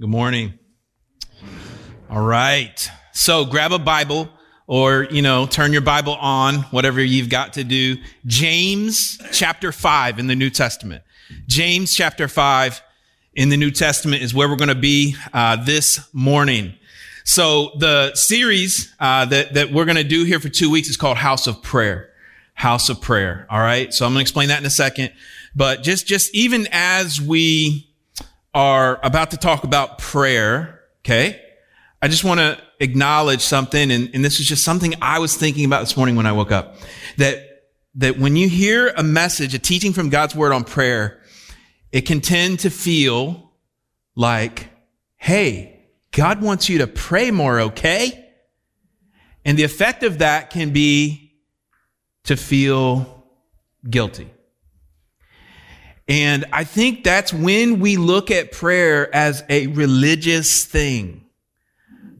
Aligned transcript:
Good 0.00 0.08
morning. 0.08 0.58
All 2.08 2.22
right. 2.22 2.90
So 3.12 3.44
grab 3.44 3.70
a 3.72 3.78
Bible 3.78 4.30
or, 4.66 5.06
you 5.10 5.20
know, 5.20 5.46
turn 5.46 5.74
your 5.74 5.82
Bible 5.82 6.14
on, 6.14 6.60
whatever 6.70 7.02
you've 7.02 7.28
got 7.28 7.52
to 7.54 7.64
do. 7.64 7.98
James 8.24 9.20
chapter 9.30 9.72
5 9.72 10.18
in 10.18 10.26
the 10.26 10.34
New 10.34 10.48
Testament. 10.48 11.02
James 11.48 11.94
chapter 11.94 12.28
5 12.28 12.80
in 13.34 13.50
the 13.50 13.58
New 13.58 13.70
Testament 13.70 14.22
is 14.22 14.32
where 14.32 14.48
we're 14.48 14.56
going 14.56 14.68
to 14.68 14.74
be 14.74 15.16
uh, 15.34 15.62
this 15.62 16.00
morning. 16.14 16.72
So 17.24 17.72
the 17.76 18.14
series 18.14 18.94
uh, 19.00 19.26
that, 19.26 19.52
that 19.52 19.70
we're 19.70 19.84
going 19.84 19.98
to 19.98 20.02
do 20.02 20.24
here 20.24 20.40
for 20.40 20.48
two 20.48 20.70
weeks 20.70 20.88
is 20.88 20.96
called 20.96 21.18
House 21.18 21.46
of 21.46 21.62
Prayer. 21.62 22.08
House 22.54 22.88
of 22.88 23.02
Prayer. 23.02 23.46
All 23.50 23.60
right. 23.60 23.92
So 23.92 24.06
I'm 24.06 24.12
going 24.12 24.20
to 24.20 24.22
explain 24.22 24.48
that 24.48 24.60
in 24.60 24.64
a 24.64 24.70
second. 24.70 25.12
But 25.54 25.82
just, 25.82 26.06
just 26.06 26.34
even 26.34 26.68
as 26.72 27.20
we 27.20 27.89
are 28.54 28.98
about 29.02 29.30
to 29.30 29.36
talk 29.36 29.64
about 29.64 29.98
prayer, 29.98 30.80
okay? 31.00 31.40
I 32.02 32.08
just 32.08 32.24
want 32.24 32.40
to 32.40 32.58
acknowledge 32.80 33.42
something, 33.42 33.90
and, 33.90 34.10
and 34.14 34.24
this 34.24 34.40
is 34.40 34.46
just 34.46 34.64
something 34.64 34.94
I 35.02 35.18
was 35.18 35.36
thinking 35.36 35.64
about 35.64 35.80
this 35.80 35.96
morning 35.96 36.16
when 36.16 36.26
I 36.26 36.32
woke 36.32 36.50
up. 36.50 36.76
That, 37.18 37.68
that 37.96 38.18
when 38.18 38.36
you 38.36 38.48
hear 38.48 38.92
a 38.96 39.02
message, 39.02 39.54
a 39.54 39.58
teaching 39.58 39.92
from 39.92 40.08
God's 40.08 40.34
word 40.34 40.52
on 40.52 40.64
prayer, 40.64 41.20
it 41.92 42.02
can 42.02 42.20
tend 42.20 42.60
to 42.60 42.70
feel 42.70 43.52
like, 44.14 44.68
hey, 45.16 45.88
God 46.12 46.42
wants 46.42 46.68
you 46.68 46.78
to 46.78 46.86
pray 46.86 47.30
more, 47.30 47.60
okay? 47.60 48.28
And 49.44 49.58
the 49.58 49.64
effect 49.64 50.02
of 50.02 50.18
that 50.18 50.50
can 50.50 50.72
be 50.72 51.34
to 52.24 52.36
feel 52.36 53.24
guilty. 53.88 54.30
And 56.10 56.44
I 56.52 56.64
think 56.64 57.04
that's 57.04 57.32
when 57.32 57.78
we 57.78 57.96
look 57.96 58.32
at 58.32 58.50
prayer 58.50 59.14
as 59.14 59.44
a 59.48 59.68
religious 59.68 60.64
thing. 60.64 61.24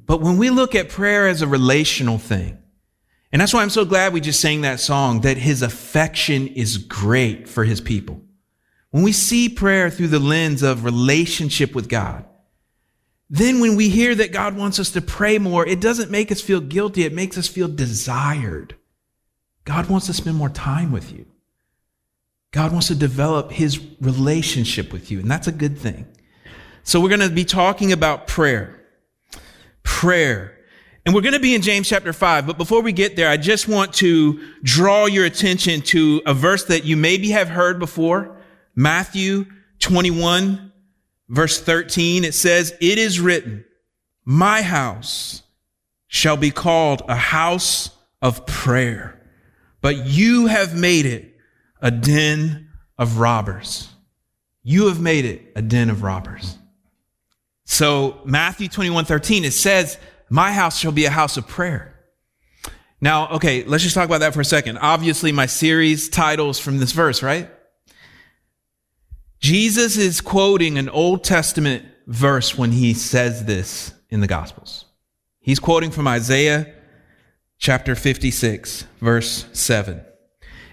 But 0.06 0.20
when 0.20 0.38
we 0.38 0.48
look 0.48 0.76
at 0.76 0.88
prayer 0.88 1.26
as 1.26 1.42
a 1.42 1.48
relational 1.48 2.16
thing, 2.16 2.56
and 3.32 3.42
that's 3.42 3.52
why 3.52 3.62
I'm 3.62 3.70
so 3.70 3.84
glad 3.84 4.12
we 4.12 4.20
just 4.20 4.40
sang 4.40 4.60
that 4.60 4.78
song, 4.78 5.22
that 5.22 5.36
his 5.36 5.62
affection 5.62 6.46
is 6.46 6.78
great 6.78 7.48
for 7.48 7.64
his 7.64 7.80
people. 7.80 8.22
When 8.90 9.02
we 9.02 9.10
see 9.10 9.48
prayer 9.48 9.90
through 9.90 10.08
the 10.08 10.20
lens 10.20 10.62
of 10.62 10.84
relationship 10.84 11.74
with 11.74 11.88
God, 11.88 12.24
then 13.28 13.58
when 13.58 13.74
we 13.74 13.88
hear 13.88 14.14
that 14.14 14.32
God 14.32 14.56
wants 14.56 14.78
us 14.78 14.92
to 14.92 15.00
pray 15.00 15.38
more, 15.38 15.66
it 15.66 15.80
doesn't 15.80 16.12
make 16.12 16.30
us 16.30 16.40
feel 16.40 16.60
guilty. 16.60 17.02
It 17.02 17.12
makes 17.12 17.36
us 17.36 17.48
feel 17.48 17.66
desired. 17.66 18.76
God 19.64 19.88
wants 19.88 20.06
to 20.06 20.12
spend 20.12 20.36
more 20.36 20.48
time 20.48 20.92
with 20.92 21.12
you. 21.12 21.26
God 22.52 22.72
wants 22.72 22.88
to 22.88 22.94
develop 22.94 23.52
his 23.52 23.80
relationship 24.00 24.92
with 24.92 25.10
you, 25.10 25.20
and 25.20 25.30
that's 25.30 25.46
a 25.46 25.52
good 25.52 25.78
thing. 25.78 26.06
So 26.82 27.00
we're 27.00 27.08
going 27.08 27.20
to 27.20 27.30
be 27.30 27.44
talking 27.44 27.92
about 27.92 28.26
prayer. 28.26 28.80
Prayer. 29.84 30.56
And 31.06 31.14
we're 31.14 31.20
going 31.20 31.34
to 31.34 31.40
be 31.40 31.54
in 31.54 31.62
James 31.62 31.88
chapter 31.88 32.12
5, 32.12 32.46
but 32.46 32.58
before 32.58 32.82
we 32.82 32.92
get 32.92 33.16
there, 33.16 33.28
I 33.28 33.36
just 33.36 33.68
want 33.68 33.94
to 33.94 34.40
draw 34.62 35.06
your 35.06 35.24
attention 35.24 35.80
to 35.82 36.20
a 36.26 36.34
verse 36.34 36.64
that 36.64 36.84
you 36.84 36.96
maybe 36.96 37.30
have 37.30 37.48
heard 37.48 37.78
before. 37.78 38.36
Matthew 38.74 39.46
21, 39.78 40.72
verse 41.28 41.60
13. 41.60 42.24
It 42.24 42.34
says, 42.34 42.74
It 42.80 42.98
is 42.98 43.20
written, 43.20 43.64
My 44.24 44.62
house 44.62 45.42
shall 46.08 46.36
be 46.36 46.50
called 46.50 47.02
a 47.08 47.16
house 47.16 47.90
of 48.20 48.44
prayer, 48.44 49.20
but 49.80 50.06
you 50.06 50.46
have 50.46 50.76
made 50.76 51.06
it 51.06 51.29
a 51.80 51.90
den 51.90 52.68
of 52.98 53.18
robbers. 53.18 53.88
You 54.62 54.88
have 54.88 55.00
made 55.00 55.24
it 55.24 55.52
a 55.56 55.62
den 55.62 55.90
of 55.90 56.02
robbers. 56.02 56.58
So 57.64 58.20
Matthew 58.24 58.68
21, 58.68 59.04
13, 59.04 59.44
it 59.44 59.52
says, 59.52 59.98
my 60.28 60.52
house 60.52 60.78
shall 60.78 60.92
be 60.92 61.06
a 61.06 61.10
house 61.10 61.36
of 61.36 61.48
prayer. 61.48 61.94
Now, 63.00 63.30
okay, 63.30 63.64
let's 63.64 63.82
just 63.82 63.94
talk 63.94 64.04
about 64.04 64.20
that 64.20 64.34
for 64.34 64.40
a 64.40 64.44
second. 64.44 64.78
Obviously, 64.78 65.32
my 65.32 65.46
series 65.46 66.08
titles 66.08 66.58
from 66.58 66.78
this 66.78 66.92
verse, 66.92 67.22
right? 67.22 67.50
Jesus 69.40 69.96
is 69.96 70.20
quoting 70.20 70.76
an 70.76 70.90
Old 70.90 71.24
Testament 71.24 71.86
verse 72.06 72.58
when 72.58 72.72
he 72.72 72.92
says 72.92 73.46
this 73.46 73.94
in 74.10 74.20
the 74.20 74.26
Gospels. 74.26 74.84
He's 75.40 75.58
quoting 75.58 75.90
from 75.90 76.06
Isaiah 76.06 76.74
chapter 77.58 77.94
56, 77.94 78.84
verse 79.00 79.46
7 79.52 80.04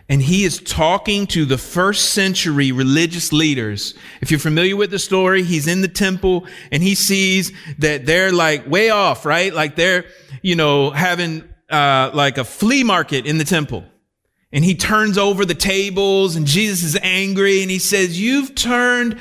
and 0.10 0.22
he 0.22 0.46
is 0.46 0.60
talking 0.60 1.28
to 1.28 1.44
the 1.44 1.58
first 1.58 2.14
century 2.14 2.72
religious 2.72 3.34
leaders. 3.34 3.94
If 4.22 4.32
you're 4.32 4.40
familiar 4.40 4.78
with 4.78 4.90
the 4.90 5.00
story, 5.00 5.44
he's 5.44 5.68
in 5.68 5.82
the 5.82 5.90
temple 5.90 6.48
and 6.72 6.82
he 6.82 6.96
sees 6.96 7.52
that 7.80 8.06
they're 8.06 8.32
like 8.32 8.68
way 8.68 8.90
off, 8.90 9.26
right? 9.26 9.54
Like 9.54 9.76
they're, 9.76 10.06
you 10.42 10.56
know, 10.56 10.92
having, 10.92 11.44
uh, 11.70 12.12
like 12.14 12.38
a 12.38 12.46
flea 12.46 12.84
market 12.84 13.26
in 13.26 13.38
the 13.38 13.44
temple. 13.44 13.84
And 14.54 14.64
he 14.64 14.76
turns 14.76 15.18
over 15.18 15.44
the 15.44 15.54
tables 15.54 16.38
and 16.38 16.48
Jesus 16.48 16.96
is 16.96 17.00
angry 17.02 17.62
and 17.62 17.70
he 17.70 17.80
says, 17.80 18.20
you've 18.20 18.56
turned 18.56 19.20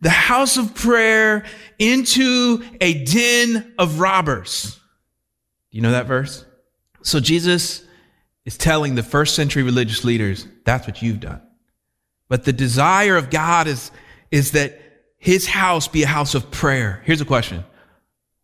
the 0.00 0.10
house 0.10 0.56
of 0.56 0.74
prayer 0.74 1.44
into 1.78 2.64
a 2.80 3.04
den 3.04 3.72
of 3.78 4.00
robbers. 4.00 4.80
Do 5.70 5.78
you 5.78 5.82
know 5.82 5.92
that 5.92 6.06
verse? 6.06 6.44
So 7.02 7.20
Jesus 7.20 7.84
is 8.44 8.56
telling 8.58 8.94
the 8.94 9.02
first 9.02 9.34
century 9.34 9.62
religious 9.62 10.04
leaders, 10.04 10.46
that's 10.64 10.86
what 10.86 11.02
you've 11.02 11.20
done. 11.20 11.40
But 12.28 12.44
the 12.44 12.52
desire 12.52 13.16
of 13.16 13.30
God 13.30 13.66
is, 13.66 13.90
is 14.30 14.52
that 14.52 14.80
his 15.16 15.46
house 15.46 15.88
be 15.88 16.02
a 16.02 16.06
house 16.06 16.34
of 16.34 16.50
prayer. 16.50 17.02
Here's 17.04 17.20
a 17.20 17.26
question. 17.26 17.64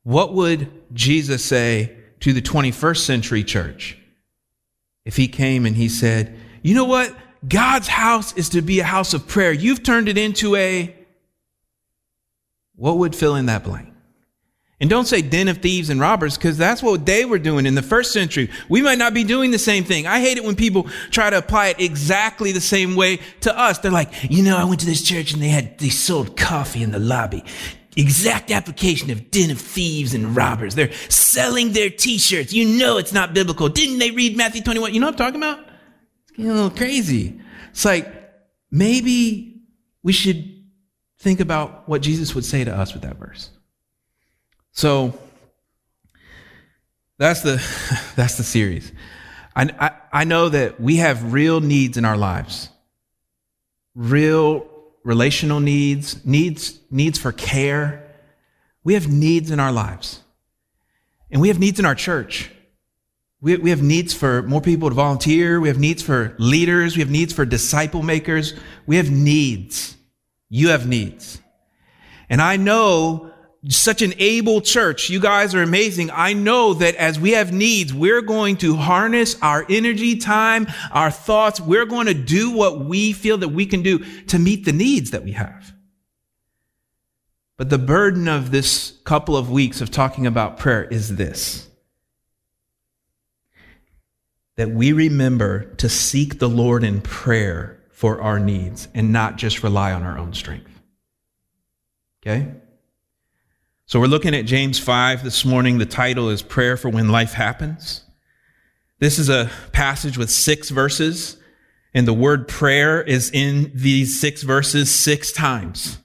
What 0.02 0.34
would 0.34 0.70
Jesus 0.94 1.44
say 1.44 1.96
to 2.20 2.32
the 2.32 2.42
21st 2.42 2.98
century 2.98 3.44
church 3.44 3.98
if 5.04 5.16
he 5.16 5.28
came 5.28 5.66
and 5.66 5.76
he 5.76 5.88
said, 5.88 6.38
you 6.62 6.74
know 6.74 6.84
what? 6.84 7.14
God's 7.46 7.88
house 7.88 8.34
is 8.34 8.50
to 8.50 8.62
be 8.62 8.80
a 8.80 8.84
house 8.84 9.14
of 9.14 9.26
prayer. 9.26 9.52
You've 9.52 9.82
turned 9.82 10.08
it 10.08 10.18
into 10.18 10.56
a, 10.56 10.94
what 12.76 12.98
would 12.98 13.14
fill 13.14 13.34
in 13.36 13.46
that 13.46 13.64
blank? 13.64 13.89
And 14.80 14.88
don't 14.88 15.06
say 15.06 15.20
den 15.20 15.48
of 15.48 15.58
thieves 15.58 15.90
and 15.90 16.00
robbers 16.00 16.38
because 16.38 16.56
that's 16.56 16.82
what 16.82 17.04
they 17.04 17.26
were 17.26 17.38
doing 17.38 17.66
in 17.66 17.74
the 17.74 17.82
first 17.82 18.12
century. 18.12 18.50
We 18.70 18.80
might 18.80 18.96
not 18.96 19.12
be 19.12 19.24
doing 19.24 19.50
the 19.50 19.58
same 19.58 19.84
thing. 19.84 20.06
I 20.06 20.20
hate 20.20 20.38
it 20.38 20.44
when 20.44 20.56
people 20.56 20.88
try 21.10 21.28
to 21.28 21.36
apply 21.36 21.68
it 21.68 21.80
exactly 21.80 22.52
the 22.52 22.62
same 22.62 22.96
way 22.96 23.18
to 23.42 23.56
us. 23.56 23.78
They're 23.78 23.90
like, 23.90 24.10
you 24.30 24.42
know, 24.42 24.56
I 24.56 24.64
went 24.64 24.80
to 24.80 24.86
this 24.86 25.02
church 25.02 25.34
and 25.34 25.42
they 25.42 25.48
had, 25.48 25.78
they 25.78 25.90
sold 25.90 26.34
coffee 26.34 26.82
in 26.82 26.92
the 26.92 26.98
lobby. 26.98 27.44
Exact 27.94 28.50
application 28.50 29.10
of 29.10 29.30
den 29.30 29.50
of 29.50 29.60
thieves 29.60 30.14
and 30.14 30.34
robbers. 30.34 30.74
They're 30.74 30.92
selling 31.10 31.72
their 31.72 31.90
t-shirts. 31.90 32.54
You 32.54 32.78
know 32.78 32.96
it's 32.96 33.12
not 33.12 33.34
biblical. 33.34 33.68
Didn't 33.68 33.98
they 33.98 34.12
read 34.12 34.34
Matthew 34.36 34.62
21? 34.62 34.94
You 34.94 35.00
know 35.00 35.08
what 35.08 35.20
I'm 35.20 35.26
talking 35.26 35.42
about? 35.42 35.58
It's 36.22 36.30
getting 36.30 36.52
a 36.52 36.54
little 36.54 36.70
crazy. 36.70 37.38
It's 37.70 37.84
like, 37.84 38.10
maybe 38.70 39.60
we 40.02 40.12
should 40.14 40.64
think 41.18 41.40
about 41.40 41.86
what 41.86 42.00
Jesus 42.00 42.34
would 42.34 42.46
say 42.46 42.64
to 42.64 42.74
us 42.74 42.94
with 42.94 43.02
that 43.02 43.16
verse. 43.16 43.50
So 44.80 45.12
that's 47.18 47.42
the 47.42 47.62
that's 48.16 48.38
the 48.38 48.42
series. 48.42 48.90
I, 49.54 49.68
I, 49.78 49.90
I 50.10 50.24
know 50.24 50.48
that 50.48 50.80
we 50.80 50.96
have 50.96 51.34
real 51.34 51.60
needs 51.60 51.98
in 51.98 52.06
our 52.06 52.16
lives, 52.16 52.70
real 53.94 54.66
relational 55.04 55.60
needs, 55.60 56.24
needs 56.24 56.80
needs 56.90 57.18
for 57.18 57.30
care. 57.30 58.10
We 58.82 58.94
have 58.94 59.06
needs 59.06 59.50
in 59.50 59.60
our 59.60 59.70
lives, 59.70 60.22
and 61.30 61.42
we 61.42 61.48
have 61.48 61.58
needs 61.58 61.78
in 61.78 61.84
our 61.84 61.94
church. 61.94 62.50
We, 63.42 63.58
we 63.58 63.68
have 63.68 63.82
needs 63.82 64.14
for 64.14 64.40
more 64.44 64.62
people 64.62 64.88
to 64.88 64.94
volunteer. 64.94 65.60
We 65.60 65.68
have 65.68 65.78
needs 65.78 66.02
for 66.02 66.34
leaders. 66.38 66.96
We 66.96 67.00
have 67.02 67.10
needs 67.10 67.34
for 67.34 67.44
disciple 67.44 68.02
makers. 68.02 68.54
We 68.86 68.96
have 68.96 69.10
needs. 69.10 69.94
You 70.48 70.70
have 70.70 70.86
needs. 70.88 71.38
And 72.30 72.40
I 72.40 72.56
know 72.56 73.29
such 73.68 74.00
an 74.00 74.14
able 74.18 74.60
church. 74.60 75.10
You 75.10 75.20
guys 75.20 75.54
are 75.54 75.62
amazing. 75.62 76.10
I 76.10 76.32
know 76.32 76.74
that 76.74 76.94
as 76.94 77.20
we 77.20 77.32
have 77.32 77.52
needs, 77.52 77.92
we're 77.92 78.22
going 78.22 78.56
to 78.58 78.76
harness 78.76 79.36
our 79.42 79.66
energy, 79.68 80.16
time, 80.16 80.66
our 80.92 81.10
thoughts. 81.10 81.60
We're 81.60 81.84
going 81.84 82.06
to 82.06 82.14
do 82.14 82.50
what 82.52 82.80
we 82.80 83.12
feel 83.12 83.38
that 83.38 83.48
we 83.48 83.66
can 83.66 83.82
do 83.82 83.98
to 84.26 84.38
meet 84.38 84.64
the 84.64 84.72
needs 84.72 85.10
that 85.10 85.24
we 85.24 85.32
have. 85.32 85.74
But 87.58 87.68
the 87.68 87.78
burden 87.78 88.28
of 88.28 88.50
this 88.50 88.98
couple 89.04 89.36
of 89.36 89.50
weeks 89.50 89.82
of 89.82 89.90
talking 89.90 90.26
about 90.26 90.56
prayer 90.56 90.84
is 90.84 91.16
this 91.16 91.66
that 94.56 94.70
we 94.70 94.92
remember 94.92 95.64
to 95.76 95.88
seek 95.88 96.38
the 96.38 96.48
Lord 96.48 96.84
in 96.84 97.00
prayer 97.00 97.80
for 97.90 98.20
our 98.20 98.38
needs 98.38 98.88
and 98.94 99.10
not 99.10 99.36
just 99.36 99.62
rely 99.62 99.92
on 99.92 100.02
our 100.02 100.18
own 100.18 100.34
strength. 100.34 100.82
Okay? 102.22 102.52
So 103.90 103.98
we're 103.98 104.06
looking 104.06 104.36
at 104.36 104.46
James 104.46 104.78
5 104.78 105.24
this 105.24 105.44
morning. 105.44 105.78
The 105.78 105.84
title 105.84 106.28
is 106.28 106.42
Prayer 106.42 106.76
for 106.76 106.88
When 106.88 107.08
Life 107.08 107.32
Happens. 107.32 108.04
This 109.00 109.18
is 109.18 109.28
a 109.28 109.50
passage 109.72 110.16
with 110.16 110.30
six 110.30 110.70
verses, 110.70 111.36
and 111.92 112.06
the 112.06 112.12
word 112.12 112.46
prayer 112.46 113.02
is 113.02 113.32
in 113.32 113.72
these 113.74 114.20
six 114.20 114.44
verses 114.44 114.94
six 114.94 115.32
times. 115.32 115.98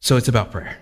So 0.00 0.16
it's 0.16 0.28
about 0.28 0.52
prayer. 0.52 0.78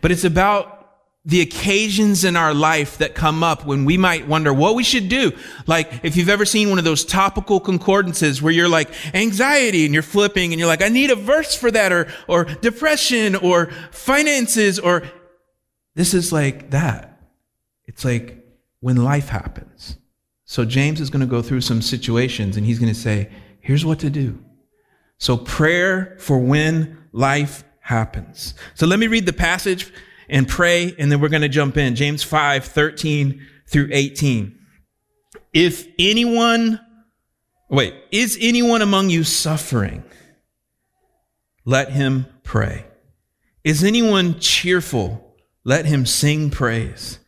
but 0.00 0.12
it's 0.12 0.22
about 0.22 0.83
the 1.26 1.40
occasions 1.40 2.24
in 2.24 2.36
our 2.36 2.52
life 2.52 2.98
that 2.98 3.14
come 3.14 3.42
up 3.42 3.64
when 3.64 3.86
we 3.86 3.96
might 3.96 4.28
wonder 4.28 4.52
what 4.52 4.74
we 4.74 4.84
should 4.84 5.08
do. 5.08 5.32
Like 5.66 6.00
if 6.02 6.16
you've 6.16 6.28
ever 6.28 6.44
seen 6.44 6.68
one 6.68 6.78
of 6.78 6.84
those 6.84 7.04
topical 7.04 7.60
concordances 7.60 8.42
where 8.42 8.52
you're 8.52 8.68
like 8.68 8.90
anxiety 9.14 9.86
and 9.86 9.94
you're 9.94 10.02
flipping 10.02 10.52
and 10.52 10.60
you're 10.60 10.68
like, 10.68 10.82
I 10.82 10.88
need 10.88 11.10
a 11.10 11.16
verse 11.16 11.54
for 11.54 11.70
that 11.70 11.92
or, 11.92 12.08
or 12.28 12.44
depression 12.44 13.36
or 13.36 13.70
finances 13.90 14.78
or 14.78 15.02
this 15.94 16.12
is 16.12 16.30
like 16.30 16.70
that. 16.70 17.22
It's 17.86 18.04
like 18.04 18.44
when 18.80 18.96
life 18.96 19.28
happens. 19.30 19.96
So 20.44 20.66
James 20.66 21.00
is 21.00 21.08
going 21.08 21.20
to 21.20 21.26
go 21.26 21.40
through 21.40 21.62
some 21.62 21.80
situations 21.80 22.58
and 22.58 22.66
he's 22.66 22.78
going 22.78 22.92
to 22.92 22.98
say, 22.98 23.30
here's 23.60 23.84
what 23.84 23.98
to 24.00 24.10
do. 24.10 24.38
So 25.16 25.38
prayer 25.38 26.16
for 26.20 26.38
when 26.38 26.98
life 27.12 27.64
happens. 27.80 28.54
So 28.74 28.86
let 28.86 28.98
me 28.98 29.06
read 29.06 29.24
the 29.24 29.32
passage 29.32 29.90
and 30.28 30.48
pray, 30.48 30.94
and 30.98 31.10
then 31.10 31.20
we're 31.20 31.28
going 31.28 31.42
to 31.42 31.48
jump 31.48 31.76
in. 31.76 31.94
James 31.94 32.22
5, 32.22 32.64
13 32.64 33.46
through 33.66 33.88
18. 33.90 34.58
If 35.52 35.86
anyone, 35.98 36.80
wait, 37.68 37.94
is 38.10 38.38
anyone 38.40 38.82
among 38.82 39.10
you 39.10 39.24
suffering? 39.24 40.04
Let 41.64 41.92
him 41.92 42.26
pray. 42.42 42.86
Is 43.62 43.82
anyone 43.82 44.38
cheerful? 44.38 45.34
Let 45.64 45.86
him 45.86 46.04
sing 46.04 46.50
praise. 46.50 47.18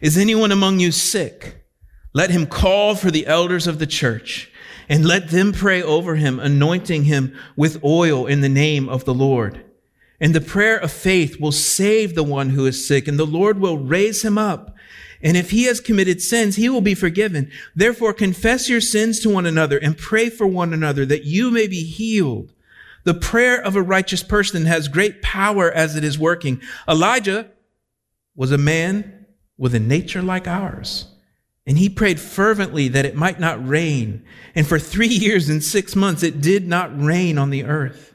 Is 0.00 0.18
anyone 0.18 0.52
among 0.52 0.80
you 0.80 0.92
sick? 0.92 1.64
Let 2.12 2.30
him 2.30 2.46
call 2.46 2.94
for 2.94 3.10
the 3.10 3.26
elders 3.26 3.66
of 3.66 3.78
the 3.78 3.86
church 3.86 4.50
and 4.88 5.04
let 5.04 5.28
them 5.30 5.52
pray 5.52 5.82
over 5.82 6.16
him, 6.16 6.38
anointing 6.38 7.04
him 7.04 7.36
with 7.56 7.82
oil 7.82 8.26
in 8.26 8.40
the 8.40 8.48
name 8.48 8.88
of 8.88 9.04
the 9.04 9.14
Lord. 9.14 9.64
And 10.20 10.34
the 10.34 10.40
prayer 10.40 10.78
of 10.78 10.90
faith 10.90 11.38
will 11.38 11.52
save 11.52 12.14
the 12.14 12.24
one 12.24 12.50
who 12.50 12.66
is 12.66 12.86
sick, 12.86 13.06
and 13.06 13.18
the 13.18 13.26
Lord 13.26 13.58
will 13.58 13.78
raise 13.78 14.24
him 14.24 14.38
up. 14.38 14.74
And 15.22 15.36
if 15.36 15.50
he 15.50 15.64
has 15.64 15.80
committed 15.80 16.20
sins, 16.22 16.56
he 16.56 16.68
will 16.68 16.80
be 16.80 16.94
forgiven. 16.94 17.50
Therefore, 17.74 18.12
confess 18.12 18.68
your 18.68 18.80
sins 18.80 19.20
to 19.20 19.30
one 19.30 19.46
another 19.46 19.78
and 19.78 19.96
pray 19.96 20.30
for 20.30 20.46
one 20.46 20.72
another 20.72 21.04
that 21.06 21.24
you 21.24 21.50
may 21.50 21.66
be 21.66 21.82
healed. 21.82 22.52
The 23.04 23.14
prayer 23.14 23.60
of 23.60 23.76
a 23.76 23.82
righteous 23.82 24.22
person 24.22 24.66
has 24.66 24.88
great 24.88 25.22
power 25.22 25.70
as 25.70 25.96
it 25.96 26.04
is 26.04 26.18
working. 26.18 26.60
Elijah 26.88 27.50
was 28.34 28.52
a 28.52 28.58
man 28.58 29.26
with 29.56 29.74
a 29.74 29.80
nature 29.80 30.22
like 30.22 30.46
ours. 30.46 31.06
And 31.66 31.78
he 31.78 31.88
prayed 31.88 32.20
fervently 32.20 32.88
that 32.88 33.04
it 33.04 33.16
might 33.16 33.40
not 33.40 33.66
rain. 33.66 34.24
And 34.54 34.66
for 34.66 34.78
three 34.78 35.06
years 35.08 35.48
and 35.48 35.62
six 35.62 35.96
months, 35.96 36.22
it 36.22 36.40
did 36.40 36.68
not 36.68 37.00
rain 37.00 37.38
on 37.38 37.50
the 37.50 37.64
earth. 37.64 38.14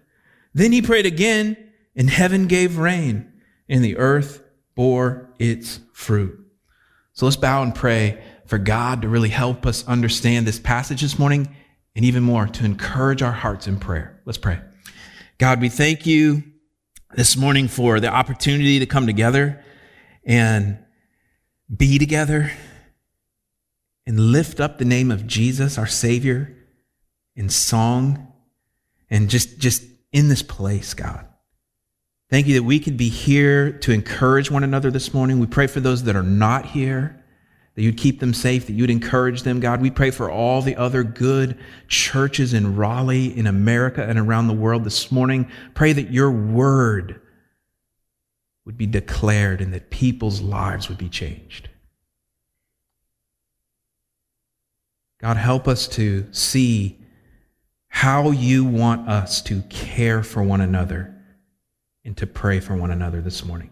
Then 0.53 0.71
he 0.71 0.81
prayed 0.81 1.05
again 1.05 1.57
and 1.95 2.09
heaven 2.09 2.47
gave 2.47 2.77
rain, 2.77 3.31
and 3.67 3.83
the 3.83 3.97
earth 3.97 4.43
bore 4.75 5.33
its 5.39 5.79
fruit. 5.93 6.37
So 7.13 7.25
let's 7.25 7.37
bow 7.37 7.63
and 7.63 7.75
pray 7.75 8.23
for 8.45 8.57
God 8.57 9.01
to 9.01 9.09
really 9.09 9.29
help 9.29 9.65
us 9.65 9.87
understand 9.87 10.45
this 10.45 10.59
passage 10.59 11.01
this 11.01 11.19
morning, 11.19 11.55
and 11.95 12.05
even 12.05 12.23
more, 12.23 12.47
to 12.47 12.65
encourage 12.65 13.21
our 13.21 13.31
hearts 13.31 13.67
in 13.67 13.79
prayer. 13.79 14.21
Let's 14.25 14.37
pray. 14.37 14.59
God, 15.37 15.59
we 15.59 15.69
thank 15.69 16.05
you 16.05 16.43
this 17.15 17.35
morning 17.35 17.67
for 17.67 17.99
the 17.99 18.07
opportunity 18.07 18.79
to 18.79 18.85
come 18.85 19.05
together 19.05 19.63
and 20.23 20.79
be 21.75 21.97
together 21.97 22.51
and 24.05 24.19
lift 24.19 24.59
up 24.59 24.77
the 24.77 24.85
name 24.85 25.11
of 25.11 25.27
Jesus, 25.27 25.77
our 25.77 25.87
Savior, 25.87 26.55
in 27.35 27.49
song 27.49 28.31
and 29.09 29.29
just, 29.29 29.57
just 29.57 29.83
in 30.11 30.29
this 30.29 30.43
place, 30.43 30.93
God. 30.93 31.25
Thank 32.31 32.47
you 32.47 32.53
that 32.53 32.63
we 32.63 32.79
could 32.79 32.95
be 32.95 33.09
here 33.09 33.73
to 33.79 33.91
encourage 33.91 34.49
one 34.49 34.63
another 34.63 34.89
this 34.89 35.13
morning. 35.13 35.37
We 35.39 35.47
pray 35.47 35.67
for 35.67 35.81
those 35.81 36.03
that 36.03 36.15
are 36.15 36.23
not 36.23 36.65
here, 36.65 37.21
that 37.75 37.81
you'd 37.81 37.97
keep 37.97 38.21
them 38.21 38.33
safe, 38.33 38.67
that 38.67 38.71
you'd 38.71 38.89
encourage 38.89 39.43
them, 39.43 39.59
God. 39.59 39.81
We 39.81 39.91
pray 39.91 40.11
for 40.11 40.31
all 40.31 40.61
the 40.61 40.77
other 40.77 41.03
good 41.03 41.59
churches 41.89 42.53
in 42.53 42.77
Raleigh, 42.77 43.37
in 43.37 43.47
America, 43.47 44.01
and 44.07 44.17
around 44.17 44.47
the 44.47 44.53
world 44.53 44.85
this 44.85 45.11
morning. 45.11 45.51
Pray 45.73 45.91
that 45.91 46.11
your 46.11 46.31
word 46.31 47.19
would 48.63 48.77
be 48.77 48.85
declared 48.85 49.59
and 49.59 49.73
that 49.73 49.89
people's 49.89 50.39
lives 50.39 50.87
would 50.87 50.97
be 50.97 51.09
changed. 51.09 51.67
God, 55.19 55.35
help 55.35 55.67
us 55.67 55.85
to 55.89 56.31
see 56.31 56.97
how 57.89 58.31
you 58.31 58.63
want 58.63 59.09
us 59.09 59.41
to 59.41 59.63
care 59.63 60.23
for 60.23 60.41
one 60.41 60.61
another 60.61 61.10
and 62.03 62.17
to 62.17 62.27
pray 62.27 62.59
for 62.59 62.75
one 62.75 62.91
another 62.91 63.21
this 63.21 63.45
morning. 63.45 63.71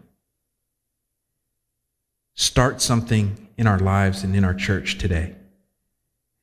Start 2.34 2.80
something 2.80 3.48
in 3.56 3.66
our 3.66 3.78
lives 3.78 4.24
and 4.24 4.34
in 4.34 4.44
our 4.44 4.54
church 4.54 4.98
today. 4.98 5.34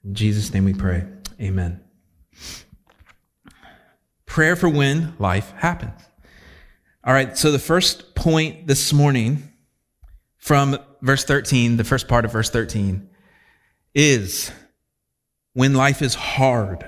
In 0.04 0.13
Jesus' 0.13 0.54
name 0.54 0.66
we 0.66 0.74
pray. 0.74 1.06
Amen. 1.42 1.81
Prayer 4.25 4.56
for 4.56 4.69
when 4.69 5.16
life 5.18 5.51
happens. 5.57 6.00
All 7.04 7.13
right, 7.13 7.38
so 7.38 7.51
the 7.51 7.60
first 7.60 8.16
point 8.16 8.68
this 8.68 8.92
morning 8.92 9.51
from 10.38 10.78
verse 11.01 11.24
13, 11.24 11.78
the 11.78 11.83
first 11.83 12.07
part 12.07 12.25
of 12.25 12.31
verse 12.31 12.50
13, 12.50 13.10
is 13.95 14.51
when 15.54 15.74
life 15.74 16.01
is 16.01 16.13
hard, 16.13 16.86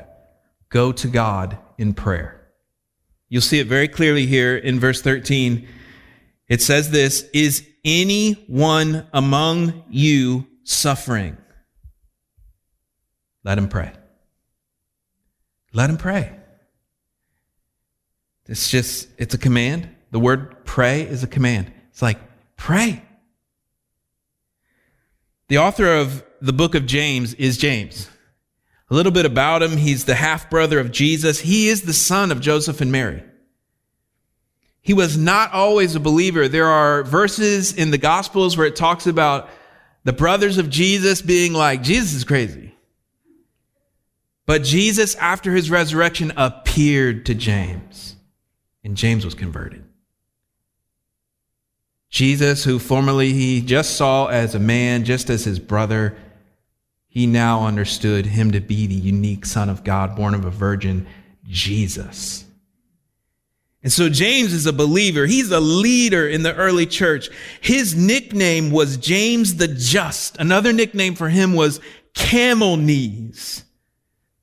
go 0.69 0.91
to 0.91 1.07
God 1.07 1.57
in 1.77 1.93
prayer. 1.93 2.38
You'll 3.29 3.41
see 3.41 3.59
it 3.59 3.67
very 3.67 3.87
clearly 3.87 4.25
here 4.25 4.57
in 4.57 4.79
verse 4.79 5.01
13. 5.01 5.67
It 6.47 6.61
says 6.61 6.89
this, 6.89 7.29
is 7.31 7.67
anyone 7.85 9.07
among 9.13 9.83
you 9.89 10.47
suffering? 10.63 11.37
Let 13.43 13.57
him 13.57 13.69
pray. 13.69 13.93
Let 15.73 15.89
him 15.89 15.97
pray. 15.97 16.35
It's 18.47 18.69
just, 18.69 19.07
it's 19.19 19.35
a 19.35 19.37
command. 19.37 19.87
The 20.09 20.19
word 20.19 20.65
pray 20.65 21.03
is 21.03 21.21
a 21.23 21.27
command. 21.27 21.71
It's 21.91 22.01
like, 22.01 22.17
pray. 22.57 23.03
The 25.49 25.59
author 25.59 25.87
of 25.87 26.23
the 26.41 26.53
book 26.53 26.73
of 26.73 26.87
James 26.87 27.35
is 27.35 27.57
James. 27.57 28.09
A 28.89 28.95
little 28.95 29.11
bit 29.11 29.25
about 29.25 29.61
him. 29.61 29.77
He's 29.77 30.05
the 30.05 30.15
half 30.15 30.49
brother 30.49 30.79
of 30.79 30.91
Jesus. 30.91 31.39
He 31.39 31.67
is 31.69 31.83
the 31.83 31.93
son 31.93 32.31
of 32.31 32.41
Joseph 32.41 32.81
and 32.81 32.91
Mary. 32.91 33.23
He 34.81 34.93
was 34.93 35.17
not 35.17 35.51
always 35.51 35.93
a 35.93 35.99
believer. 35.99 36.47
There 36.47 36.67
are 36.67 37.03
verses 37.03 37.73
in 37.73 37.91
the 37.91 37.97
Gospels 37.97 38.57
where 38.57 38.65
it 38.65 38.75
talks 38.75 39.05
about 39.05 39.49
the 40.03 40.13
brothers 40.13 40.57
of 40.57 40.69
Jesus 40.69 41.21
being 41.21 41.53
like, 41.53 41.83
Jesus 41.83 42.13
is 42.13 42.23
crazy. 42.23 42.73
But 44.47 44.63
Jesus, 44.63 45.13
after 45.15 45.53
his 45.53 45.69
resurrection, 45.69 46.33
appeared 46.35 47.27
to 47.27 47.35
James, 47.35 48.15
and 48.83 48.97
James 48.97 49.23
was 49.23 49.35
converted. 49.35 49.85
Jesus, 52.09 52.63
who 52.63 52.79
formerly 52.79 53.33
he 53.33 53.61
just 53.61 53.95
saw 53.95 54.25
as 54.25 54.55
a 54.55 54.59
man, 54.59 55.05
just 55.05 55.29
as 55.29 55.43
his 55.43 55.59
brother, 55.59 56.17
he 57.09 57.25
now 57.25 57.65
understood 57.65 58.27
him 58.27 58.51
to 58.51 58.61
be 58.61 58.87
the 58.87 58.93
unique 58.93 59.45
Son 59.45 59.67
of 59.67 59.83
God, 59.83 60.15
born 60.15 60.35
of 60.35 60.45
a 60.45 60.51
virgin, 60.51 61.07
Jesus. 61.43 62.45
And 63.81 63.91
so 63.91 64.09
James 64.09 64.53
is 64.53 64.65
a 64.65 64.73
believer. 64.73 65.25
He's 65.25 65.51
a 65.51 65.59
leader 65.59 66.27
in 66.27 66.43
the 66.43 66.53
early 66.53 66.85
church. 66.85 67.29
His 67.61 67.95
nickname 67.95 68.71
was 68.71 68.97
James 68.97 69.55
the 69.55 69.67
Just. 69.67 70.37
Another 70.37 70.71
nickname 70.71 71.15
for 71.15 71.29
him 71.29 71.53
was 71.53 71.79
camel 72.13 72.77
knees 72.77 73.63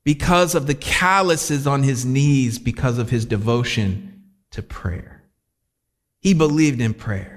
because 0.03 0.55
of 0.55 0.67
the 0.67 0.73
calluses 0.73 1.67
on 1.67 1.83
his 1.83 2.03
knees 2.03 2.59
because 2.59 2.97
of 2.97 3.09
his 3.09 3.25
devotion 3.25 4.23
to 4.51 4.61
prayer. 4.61 5.23
He 6.19 6.33
believed 6.33 6.81
in 6.81 6.93
prayer. 6.93 7.36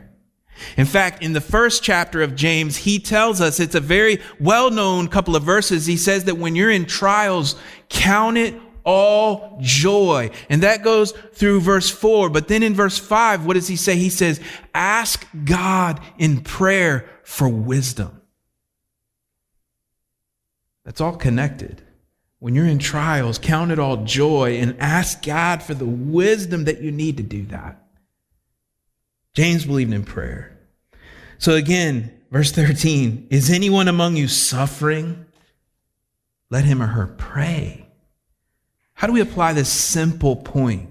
In 0.77 0.87
fact, 0.87 1.23
in 1.23 1.33
the 1.33 1.41
first 1.41 1.83
chapter 1.83 2.23
of 2.23 2.35
James, 2.35 2.79
he 2.79 2.99
tells 2.99 3.41
us 3.41 3.61
it's 3.61 3.75
a 3.75 3.81
very 3.81 4.21
well 4.39 4.71
known 4.71 5.09
couple 5.09 5.37
of 5.37 5.43
verses. 5.43 5.87
He 5.87 5.97
says 5.97 6.25
that 6.25 6.37
when 6.37 6.55
you're 6.57 6.71
in 6.71 6.87
trials, 6.87 7.57
count 7.89 8.37
it 8.37 8.55
all 8.85 9.59
joy. 9.61 10.31
And 10.49 10.63
that 10.63 10.83
goes 10.83 11.13
through 11.33 11.61
verse 11.61 11.91
four. 11.91 12.31
But 12.31 12.49
then 12.49 12.63
in 12.63 12.75
verse 12.75 12.99
five, 12.99 13.45
what 13.45 13.55
does 13.55 13.69
he 13.69 13.77
say? 13.77 13.97
He 13.97 14.11
says, 14.11 14.41
ask 14.75 15.27
God 15.45 16.01
in 16.19 16.41
prayer 16.43 17.09
for 17.23 17.49
wisdom. 17.49 18.21
That's 20.85 21.01
all 21.01 21.17
connected. 21.17 21.83
When 22.39 22.55
you're 22.55 22.65
in 22.65 22.79
trials, 22.79 23.39
count 23.39 23.71
it 23.71 23.79
all 23.79 23.99
joy 24.05 24.57
and 24.57 24.81
ask 24.81 25.23
God 25.23 25.63
for 25.63 25.75
the 25.75 25.85
wisdom 25.85 26.65
that 26.65 26.81
you 26.81 26.91
need 26.91 27.19
to 27.19 27.23
do 27.23 27.45
that. 27.47 27.85
James 29.35 29.65
believed 29.65 29.93
in 29.93 30.05
prayer. 30.05 30.59
So 31.39 31.55
again, 31.55 32.13
verse 32.31 32.53
13, 32.53 33.29
is 33.31 33.51
anyone 33.51 33.89
among 33.89 34.17
you 34.17 34.29
suffering? 34.29 35.27
Let 36.51 36.65
him 36.65 36.83
or 36.83 36.89
her 36.89 37.07
pray. 37.07 37.87
How 38.95 39.07
do 39.07 39.13
we 39.13 39.21
apply 39.21 39.53
this 39.53 39.71
simple 39.71 40.37
point? 40.37 40.91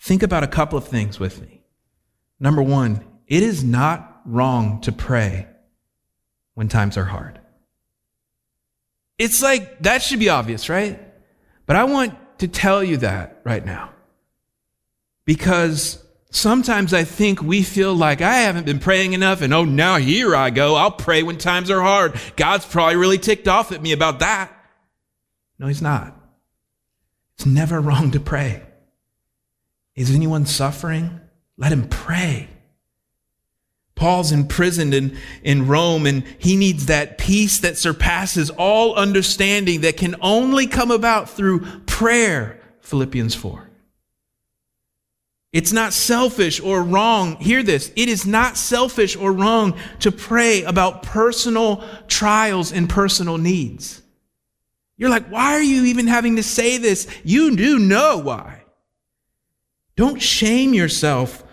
Think 0.00 0.22
about 0.22 0.44
a 0.44 0.48
couple 0.48 0.76
of 0.76 0.86
things 0.86 1.18
with 1.18 1.40
me. 1.40 1.62
Number 2.38 2.62
one, 2.62 3.04
it 3.26 3.42
is 3.42 3.64
not 3.64 4.20
wrong 4.26 4.80
to 4.82 4.92
pray 4.92 5.46
when 6.54 6.68
times 6.68 6.98
are 6.98 7.04
hard. 7.04 7.40
It's 9.18 9.42
like 9.42 9.80
that 9.82 10.02
should 10.02 10.18
be 10.18 10.28
obvious, 10.28 10.68
right? 10.68 11.00
But 11.66 11.76
I 11.76 11.84
want 11.84 12.14
to 12.38 12.48
tell 12.48 12.84
you 12.84 12.98
that 12.98 13.40
right 13.44 13.64
now. 13.64 13.90
Because 15.24 16.03
sometimes 16.34 16.92
I 16.92 17.04
think 17.04 17.42
we 17.42 17.62
feel 17.62 17.94
like 17.94 18.20
I 18.20 18.38
haven't 18.40 18.66
been 18.66 18.78
praying 18.78 19.12
enough 19.12 19.40
and 19.40 19.54
oh, 19.54 19.64
now 19.64 19.96
here 19.96 20.34
I 20.34 20.50
go. 20.50 20.74
I'll 20.74 20.90
pray 20.90 21.22
when 21.22 21.38
times 21.38 21.70
are 21.70 21.82
hard. 21.82 22.18
God's 22.36 22.66
probably 22.66 22.96
really 22.96 23.18
ticked 23.18 23.48
off 23.48 23.72
at 23.72 23.82
me 23.82 23.92
about 23.92 24.18
that. 24.18 24.52
No, 25.58 25.66
he's 25.66 25.82
not. 25.82 26.16
It's 27.36 27.46
never 27.46 27.80
wrong 27.80 28.10
to 28.12 28.20
pray. 28.20 28.62
Is 29.94 30.14
anyone 30.14 30.46
suffering? 30.46 31.20
Let 31.56 31.72
him 31.72 31.88
pray. 31.88 32.48
Paul's 33.94 34.32
imprisoned 34.32 34.92
in, 34.92 35.16
in 35.44 35.68
Rome 35.68 36.04
and 36.06 36.24
he 36.38 36.56
needs 36.56 36.86
that 36.86 37.16
peace 37.16 37.60
that 37.60 37.78
surpasses 37.78 38.50
all 38.50 38.94
understanding 38.94 39.82
that 39.82 39.96
can 39.96 40.16
only 40.20 40.66
come 40.66 40.90
about 40.90 41.30
through 41.30 41.60
prayer. 41.86 42.60
Philippians 42.80 43.36
4. 43.36 43.70
It's 45.54 45.72
not 45.72 45.92
selfish 45.92 46.60
or 46.60 46.82
wrong. 46.82 47.36
Hear 47.36 47.62
this. 47.62 47.92
It 47.94 48.08
is 48.08 48.26
not 48.26 48.56
selfish 48.56 49.14
or 49.14 49.32
wrong 49.32 49.78
to 50.00 50.10
pray 50.10 50.64
about 50.64 51.04
personal 51.04 51.84
trials 52.08 52.72
and 52.72 52.90
personal 52.90 53.38
needs. 53.38 54.02
You're 54.96 55.10
like, 55.10 55.28
why 55.28 55.52
are 55.52 55.62
you 55.62 55.84
even 55.84 56.08
having 56.08 56.34
to 56.36 56.42
say 56.42 56.78
this? 56.78 57.06
You 57.22 57.54
do 57.54 57.78
know 57.78 58.18
why. 58.18 58.64
Don't 59.94 60.20
shame 60.20 60.74
yourself 60.74 61.44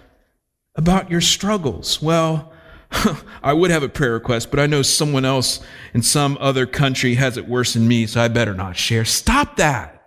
about 0.76 1.12
your 1.12 1.22
struggles. 1.22 2.02
Well, 2.02 2.52
I 3.44 3.54
would 3.54 3.70
have 3.70 3.84
a 3.84 3.90
prayer 3.90 4.14
request, 4.14 4.50
but 4.50 4.60
I 4.60 4.66
know 4.66 4.82
someone 4.82 5.26
else 5.26 5.60
in 5.94 6.02
some 6.02 6.40
other 6.42 6.66
country 6.66 7.14
has 7.16 7.38
it 7.38 7.48
worse 7.48 7.76
than 7.76 7.88
me, 7.88 8.08
so 8.08 8.20
I 8.20 8.30
better 8.30 8.56
not 8.56 8.78
share. 8.78 9.06
Stop 9.06 9.58
that. 9.58 10.00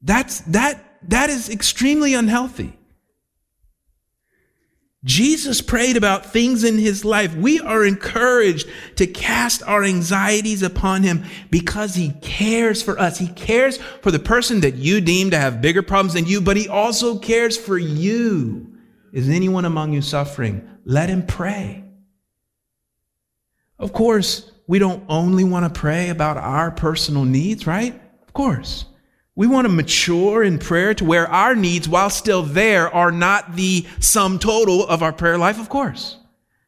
That's 0.00 0.42
that 0.42 0.84
that 1.02 1.30
is 1.30 1.48
extremely 1.48 2.14
unhealthy. 2.14 2.78
Jesus 5.04 5.60
prayed 5.60 5.96
about 5.96 6.26
things 6.26 6.64
in 6.64 6.76
his 6.76 7.04
life. 7.04 7.34
We 7.36 7.60
are 7.60 7.84
encouraged 7.84 8.68
to 8.96 9.06
cast 9.06 9.62
our 9.62 9.84
anxieties 9.84 10.62
upon 10.62 11.04
him 11.04 11.24
because 11.50 11.94
he 11.94 12.10
cares 12.20 12.82
for 12.82 12.98
us. 12.98 13.16
He 13.16 13.28
cares 13.28 13.76
for 13.76 14.10
the 14.10 14.18
person 14.18 14.60
that 14.60 14.74
you 14.74 15.00
deem 15.00 15.30
to 15.30 15.38
have 15.38 15.62
bigger 15.62 15.82
problems 15.82 16.14
than 16.14 16.26
you, 16.26 16.40
but 16.40 16.56
he 16.56 16.68
also 16.68 17.18
cares 17.18 17.56
for 17.56 17.78
you. 17.78 18.76
Is 19.12 19.28
anyone 19.28 19.64
among 19.64 19.92
you 19.92 20.02
suffering? 20.02 20.68
Let 20.84 21.08
him 21.08 21.24
pray. 21.24 21.84
Of 23.78 23.92
course, 23.92 24.50
we 24.66 24.80
don't 24.80 25.04
only 25.08 25.44
want 25.44 25.72
to 25.72 25.80
pray 25.80 26.08
about 26.08 26.36
our 26.36 26.72
personal 26.72 27.24
needs, 27.24 27.66
right? 27.68 27.94
Of 28.26 28.32
course. 28.32 28.84
We 29.38 29.46
want 29.46 29.66
to 29.66 29.72
mature 29.72 30.42
in 30.42 30.58
prayer 30.58 30.94
to 30.94 31.04
where 31.04 31.28
our 31.28 31.54
needs, 31.54 31.88
while 31.88 32.10
still 32.10 32.42
there, 32.42 32.92
are 32.92 33.12
not 33.12 33.54
the 33.54 33.86
sum 34.00 34.40
total 34.40 34.84
of 34.84 35.00
our 35.00 35.12
prayer 35.12 35.38
life, 35.38 35.60
of 35.60 35.68
course. 35.68 36.16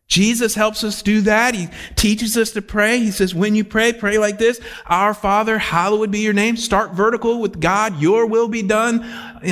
Jesus 0.07 0.55
helps 0.55 0.85
us 0.85 1.03
do 1.03 1.21
that. 1.23 1.57
He 1.57 1.67
teaches 1.97 2.37
us 2.37 2.53
to 2.53 2.63
pray. 2.63 3.01
He 3.01 3.11
says, 3.11 3.35
when 3.35 3.57
you 3.57 3.65
pray, 3.65 3.93
pray 3.93 4.19
like 4.19 4.39
this. 4.39 4.61
Our 4.87 5.15
Father, 5.15 5.59
hallowed 5.59 6.13
be 6.13 6.21
your 6.21 6.33
name. 6.33 6.57
Start 6.57 6.93
vertical 6.93 7.41
with 7.41 7.61
God. 7.61 8.01
Your 8.01 8.25
will 8.27 8.47
be 8.47 8.63
done 8.63 9.03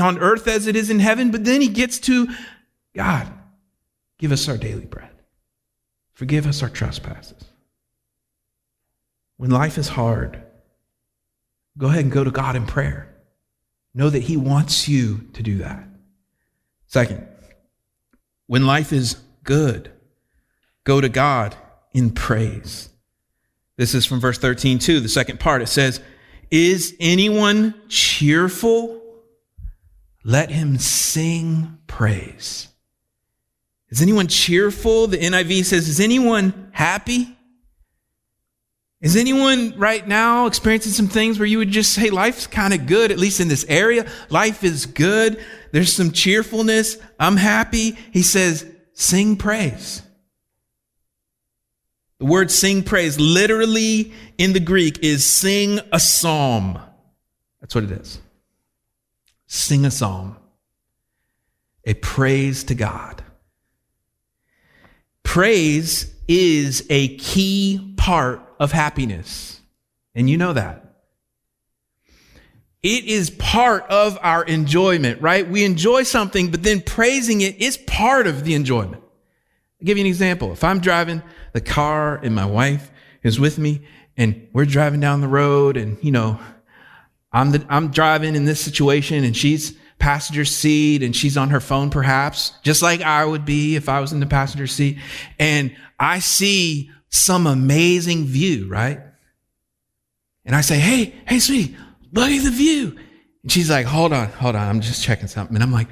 on 0.00 0.18
earth 0.18 0.46
as 0.46 0.68
it 0.68 0.76
is 0.76 0.88
in 0.88 1.00
heaven. 1.00 1.32
But 1.32 1.44
then 1.44 1.60
he 1.60 1.66
gets 1.66 1.98
to 2.02 2.28
God, 2.94 3.26
give 4.18 4.30
us 4.30 4.48
our 4.48 4.56
daily 4.56 4.86
bread. 4.86 5.10
Forgive 6.12 6.46
us 6.46 6.62
our 6.62 6.70
trespasses. 6.70 7.46
When 9.38 9.50
life 9.50 9.76
is 9.76 9.88
hard, 9.88 10.44
go 11.78 11.86
ahead 11.86 12.02
and 12.02 12.12
go 12.12 12.24
to 12.24 12.30
God 12.30 12.56
in 12.56 12.66
prayer. 12.66 13.14
Know 13.94 14.10
that 14.10 14.24
He 14.24 14.36
wants 14.36 14.88
you 14.88 15.28
to 15.32 15.42
do 15.42 15.58
that. 15.58 15.88
Second, 16.86 17.26
when 18.46 18.66
life 18.66 18.92
is 18.92 19.14
good, 19.44 19.90
go 20.84 21.00
to 21.00 21.08
God 21.08 21.56
in 21.92 22.10
praise. 22.10 22.90
This 23.76 23.94
is 23.94 24.04
from 24.04 24.20
verse 24.20 24.38
13 24.38 24.78
too, 24.78 25.00
the 25.00 25.08
second 25.08 25.40
part. 25.40 25.62
It 25.62 25.68
says, 25.68 26.00
Is 26.50 26.96
anyone 26.98 27.74
cheerful? 27.88 29.00
Let 30.24 30.50
him 30.50 30.78
sing 30.78 31.78
praise. 31.86 32.68
Is 33.88 34.02
anyone 34.02 34.26
cheerful? 34.26 35.06
The 35.06 35.18
NIV 35.18 35.64
says, 35.64 35.88
Is 35.88 36.00
anyone 36.00 36.70
happy? 36.72 37.37
Is 39.00 39.14
anyone 39.14 39.74
right 39.76 40.06
now 40.06 40.46
experiencing 40.46 40.92
some 40.92 41.06
things 41.06 41.38
where 41.38 41.46
you 41.46 41.58
would 41.58 41.70
just 41.70 41.92
say 41.92 42.10
life's 42.10 42.48
kind 42.48 42.74
of 42.74 42.86
good, 42.86 43.12
at 43.12 43.18
least 43.18 43.38
in 43.38 43.46
this 43.46 43.64
area? 43.68 44.10
Life 44.28 44.64
is 44.64 44.86
good. 44.86 45.40
There's 45.70 45.92
some 45.92 46.10
cheerfulness. 46.10 46.96
I'm 47.18 47.36
happy. 47.36 47.96
He 48.12 48.22
says, 48.22 48.66
sing 48.94 49.36
praise. 49.36 50.02
The 52.18 52.24
word 52.24 52.50
sing 52.50 52.82
praise 52.82 53.20
literally 53.20 54.12
in 54.36 54.52
the 54.52 54.60
Greek 54.60 54.98
is 55.04 55.24
sing 55.24 55.78
a 55.92 56.00
psalm. 56.00 56.80
That's 57.60 57.76
what 57.76 57.84
it 57.84 57.92
is. 57.92 58.20
Sing 59.46 59.84
a 59.84 59.92
psalm. 59.92 60.36
A 61.84 61.94
praise 61.94 62.64
to 62.64 62.74
God. 62.74 63.22
Praise 65.22 66.12
is 66.26 66.84
a 66.90 67.16
key 67.18 67.94
part 68.08 68.40
of 68.58 68.72
happiness. 68.72 69.60
And 70.14 70.30
you 70.30 70.38
know 70.38 70.54
that. 70.54 70.82
It 72.82 73.04
is 73.04 73.28
part 73.28 73.84
of 73.90 74.18
our 74.22 74.42
enjoyment, 74.44 75.20
right? 75.20 75.46
We 75.46 75.62
enjoy 75.62 76.04
something, 76.04 76.50
but 76.50 76.62
then 76.62 76.80
praising 76.80 77.42
it 77.42 77.60
is 77.60 77.76
part 77.76 78.26
of 78.26 78.44
the 78.44 78.54
enjoyment. 78.54 79.02
I'll 79.02 79.84
give 79.84 79.98
you 79.98 80.04
an 80.04 80.08
example. 80.08 80.52
If 80.52 80.64
I'm 80.64 80.80
driving 80.80 81.22
the 81.52 81.60
car 81.60 82.16
and 82.16 82.34
my 82.34 82.46
wife 82.46 82.90
is 83.22 83.38
with 83.38 83.58
me 83.58 83.82
and 84.16 84.48
we're 84.54 84.64
driving 84.64 85.00
down 85.00 85.20
the 85.20 85.28
road 85.28 85.76
and, 85.76 85.98
you 86.02 86.10
know, 86.10 86.40
I'm 87.30 87.50
the, 87.50 87.66
I'm 87.68 87.90
driving 87.90 88.36
in 88.36 88.46
this 88.46 88.58
situation 88.58 89.22
and 89.22 89.36
she's 89.36 89.76
passenger 89.98 90.46
seat 90.46 91.02
and 91.02 91.14
she's 91.14 91.36
on 91.36 91.50
her 91.50 91.60
phone 91.60 91.90
perhaps, 91.90 92.54
just 92.62 92.80
like 92.80 93.02
I 93.02 93.22
would 93.22 93.44
be 93.44 93.76
if 93.76 93.86
I 93.86 94.00
was 94.00 94.14
in 94.14 94.20
the 94.20 94.26
passenger 94.26 94.66
seat. 94.66 94.96
And 95.38 95.76
I 96.00 96.20
see 96.20 96.90
some 97.10 97.46
amazing 97.46 98.26
view, 98.26 98.68
right? 98.68 99.00
And 100.44 100.54
I 100.56 100.60
say, 100.60 100.78
Hey, 100.78 101.14
hey, 101.26 101.38
sweetie, 101.38 101.76
look 102.12 102.30
at 102.30 102.44
the 102.44 102.50
view. 102.50 102.98
And 103.42 103.52
she's 103.52 103.70
like, 103.70 103.86
Hold 103.86 104.12
on, 104.12 104.28
hold 104.28 104.56
on. 104.56 104.68
I'm 104.68 104.80
just 104.80 105.02
checking 105.02 105.28
something. 105.28 105.54
And 105.56 105.62
I'm 105.62 105.72
like, 105.72 105.88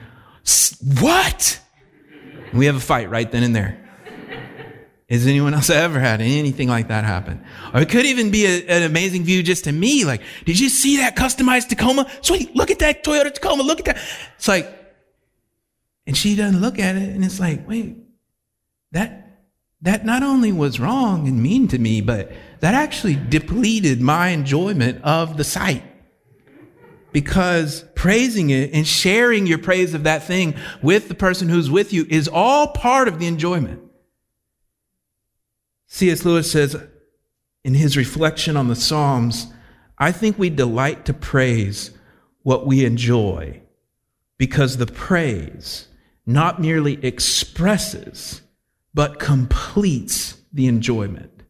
What? 1.00 1.60
And 2.50 2.58
we 2.58 2.66
have 2.66 2.76
a 2.76 2.80
fight 2.80 3.10
right 3.10 3.30
then 3.30 3.42
and 3.42 3.54
there. 3.54 3.82
Has 5.08 5.24
anyone 5.28 5.54
else 5.54 5.70
ever 5.70 6.00
had 6.00 6.20
anything 6.20 6.68
like 6.68 6.88
that 6.88 7.04
happen? 7.04 7.44
Or 7.72 7.80
it 7.80 7.88
could 7.88 8.06
even 8.06 8.32
be 8.32 8.44
a, 8.44 8.66
an 8.66 8.82
amazing 8.82 9.22
view 9.22 9.40
just 9.40 9.64
to 9.64 9.72
me. 9.72 10.04
Like, 10.04 10.20
did 10.44 10.58
you 10.58 10.68
see 10.68 10.96
that 10.96 11.14
customized 11.14 11.68
Tacoma? 11.68 12.10
Sweet, 12.22 12.56
look 12.56 12.72
at 12.72 12.80
that 12.80 13.04
Toyota 13.04 13.32
Tacoma. 13.32 13.62
Look 13.62 13.78
at 13.78 13.84
that. 13.84 13.98
It's 14.36 14.48
like, 14.48 14.68
and 16.08 16.16
she 16.16 16.34
doesn't 16.34 16.60
look 16.60 16.80
at 16.80 16.96
it 16.96 17.08
and 17.10 17.24
it's 17.24 17.38
like, 17.38 17.68
wait, 17.68 17.98
that 18.92 19.25
that 19.82 20.04
not 20.04 20.22
only 20.22 20.52
was 20.52 20.80
wrong 20.80 21.28
and 21.28 21.42
mean 21.42 21.68
to 21.68 21.78
me, 21.78 22.00
but 22.00 22.32
that 22.60 22.74
actually 22.74 23.14
depleted 23.14 24.00
my 24.00 24.28
enjoyment 24.28 25.02
of 25.04 25.36
the 25.36 25.44
sight. 25.44 25.82
Because 27.12 27.84
praising 27.94 28.50
it 28.50 28.72
and 28.72 28.86
sharing 28.86 29.46
your 29.46 29.58
praise 29.58 29.94
of 29.94 30.04
that 30.04 30.22
thing 30.22 30.54
with 30.82 31.08
the 31.08 31.14
person 31.14 31.48
who's 31.48 31.70
with 31.70 31.92
you 31.92 32.06
is 32.08 32.28
all 32.28 32.68
part 32.68 33.08
of 33.08 33.18
the 33.18 33.26
enjoyment. 33.26 33.82
C.S. 35.86 36.24
Lewis 36.24 36.50
says 36.50 36.76
in 37.64 37.74
his 37.74 37.96
reflection 37.96 38.56
on 38.56 38.68
the 38.68 38.76
Psalms, 38.76 39.46
I 39.98 40.12
think 40.12 40.38
we 40.38 40.50
delight 40.50 41.06
to 41.06 41.14
praise 41.14 41.90
what 42.42 42.66
we 42.66 42.84
enjoy 42.84 43.62
because 44.38 44.76
the 44.76 44.86
praise 44.86 45.88
not 46.26 46.60
merely 46.60 47.04
expresses 47.04 48.42
but 48.96 49.18
completes 49.18 50.38
the 50.54 50.66
enjoyment. 50.66 51.42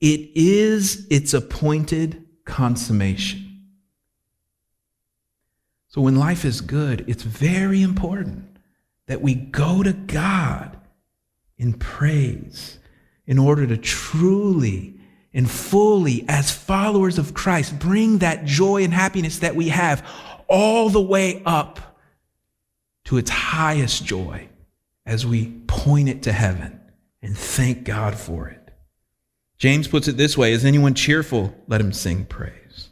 It 0.00 0.30
is 0.36 1.08
its 1.10 1.34
appointed 1.34 2.24
consummation. 2.44 3.62
So 5.88 6.00
when 6.00 6.14
life 6.14 6.44
is 6.44 6.60
good, 6.60 7.04
it's 7.08 7.24
very 7.24 7.82
important 7.82 8.58
that 9.08 9.20
we 9.20 9.34
go 9.34 9.82
to 9.82 9.92
God 9.92 10.78
in 11.58 11.72
praise 11.72 12.78
in 13.26 13.40
order 13.40 13.66
to 13.66 13.76
truly 13.76 14.94
and 15.32 15.50
fully, 15.50 16.24
as 16.28 16.52
followers 16.52 17.18
of 17.18 17.34
Christ, 17.34 17.76
bring 17.76 18.18
that 18.18 18.44
joy 18.44 18.84
and 18.84 18.94
happiness 18.94 19.40
that 19.40 19.56
we 19.56 19.70
have 19.70 20.08
all 20.46 20.90
the 20.90 21.02
way 21.02 21.42
up 21.44 21.98
to 23.06 23.16
its 23.16 23.30
highest 23.30 24.04
joy 24.04 24.48
as 25.04 25.26
we 25.26 25.50
point 25.66 26.08
it 26.08 26.22
to 26.22 26.32
heaven 26.32 26.82
and 27.24 27.36
thank 27.36 27.84
God 27.84 28.16
for 28.16 28.48
it. 28.48 28.60
James 29.56 29.88
puts 29.88 30.08
it 30.08 30.16
this 30.16 30.36
way 30.36 30.52
Is 30.52 30.64
anyone 30.64 30.94
cheerful? 30.94 31.54
Let 31.66 31.80
him 31.80 31.92
sing 31.92 32.26
praise. 32.26 32.90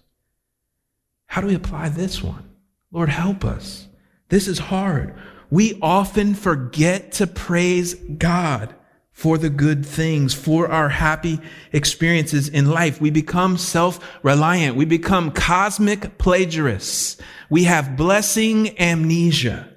How 1.27 1.41
do 1.41 1.47
we 1.47 1.55
apply 1.55 1.91
this 1.91 2.23
one? 2.23 2.49
Lord, 2.91 3.11
help 3.11 3.45
us. 3.45 3.87
This 4.29 4.49
is 4.49 4.59
hard. 4.59 5.15
We 5.51 5.79
often 5.83 6.35
forget 6.35 7.12
to 7.12 7.27
praise 7.27 7.95
God 7.95 8.75
for 9.12 9.37
the 9.37 9.51
good 9.51 9.85
things, 9.85 10.33
for 10.33 10.69
our 10.69 10.89
happy 10.89 11.39
experiences 11.73 12.49
in 12.49 12.71
life. 12.71 13.01
We 13.01 13.11
become 13.11 13.59
self-reliant. 13.59 14.77
We 14.77 14.87
become 14.87 15.31
cosmic 15.31 16.17
plagiarists. 16.17 17.21
We 17.51 17.65
have 17.65 17.97
blessing 17.99 18.79
amnesia. 18.81 19.69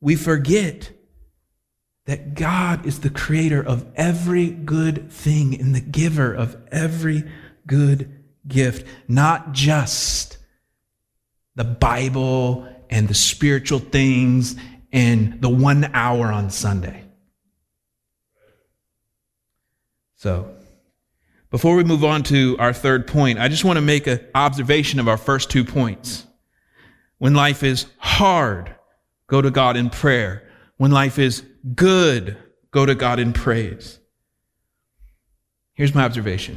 We 0.00 0.14
forget 0.14 0.92
that 2.06 2.34
God 2.34 2.86
is 2.86 3.00
the 3.00 3.10
creator 3.10 3.62
of 3.62 3.86
every 3.94 4.50
good 4.50 5.12
thing 5.12 5.60
and 5.60 5.74
the 5.74 5.80
giver 5.80 6.32
of 6.32 6.56
every 6.72 7.30
good 7.66 8.20
gift, 8.46 8.86
not 9.06 9.52
just 9.52 10.38
the 11.54 11.64
Bible 11.64 12.66
and 12.88 13.06
the 13.08 13.14
spiritual 13.14 13.78
things 13.78 14.56
and 14.92 15.40
the 15.40 15.48
one 15.48 15.90
hour 15.94 16.32
on 16.32 16.50
Sunday. 16.50 17.04
So, 20.16 20.54
before 21.50 21.76
we 21.76 21.84
move 21.84 22.04
on 22.04 22.22
to 22.24 22.56
our 22.58 22.72
third 22.72 23.06
point, 23.06 23.38
I 23.38 23.48
just 23.48 23.64
want 23.64 23.76
to 23.76 23.82
make 23.82 24.06
an 24.06 24.20
observation 24.34 25.00
of 25.00 25.08
our 25.08 25.16
first 25.16 25.50
two 25.50 25.64
points. 25.64 26.26
When 27.18 27.34
life 27.34 27.62
is 27.62 27.86
hard, 27.98 28.74
go 29.26 29.42
to 29.42 29.50
God 29.50 29.76
in 29.76 29.90
prayer. 29.90 30.49
When 30.80 30.92
life 30.92 31.18
is 31.18 31.42
good, 31.74 32.38
go 32.70 32.86
to 32.86 32.94
God 32.94 33.18
in 33.18 33.34
praise. 33.34 33.98
Here's 35.74 35.94
my 35.94 36.04
observation 36.04 36.56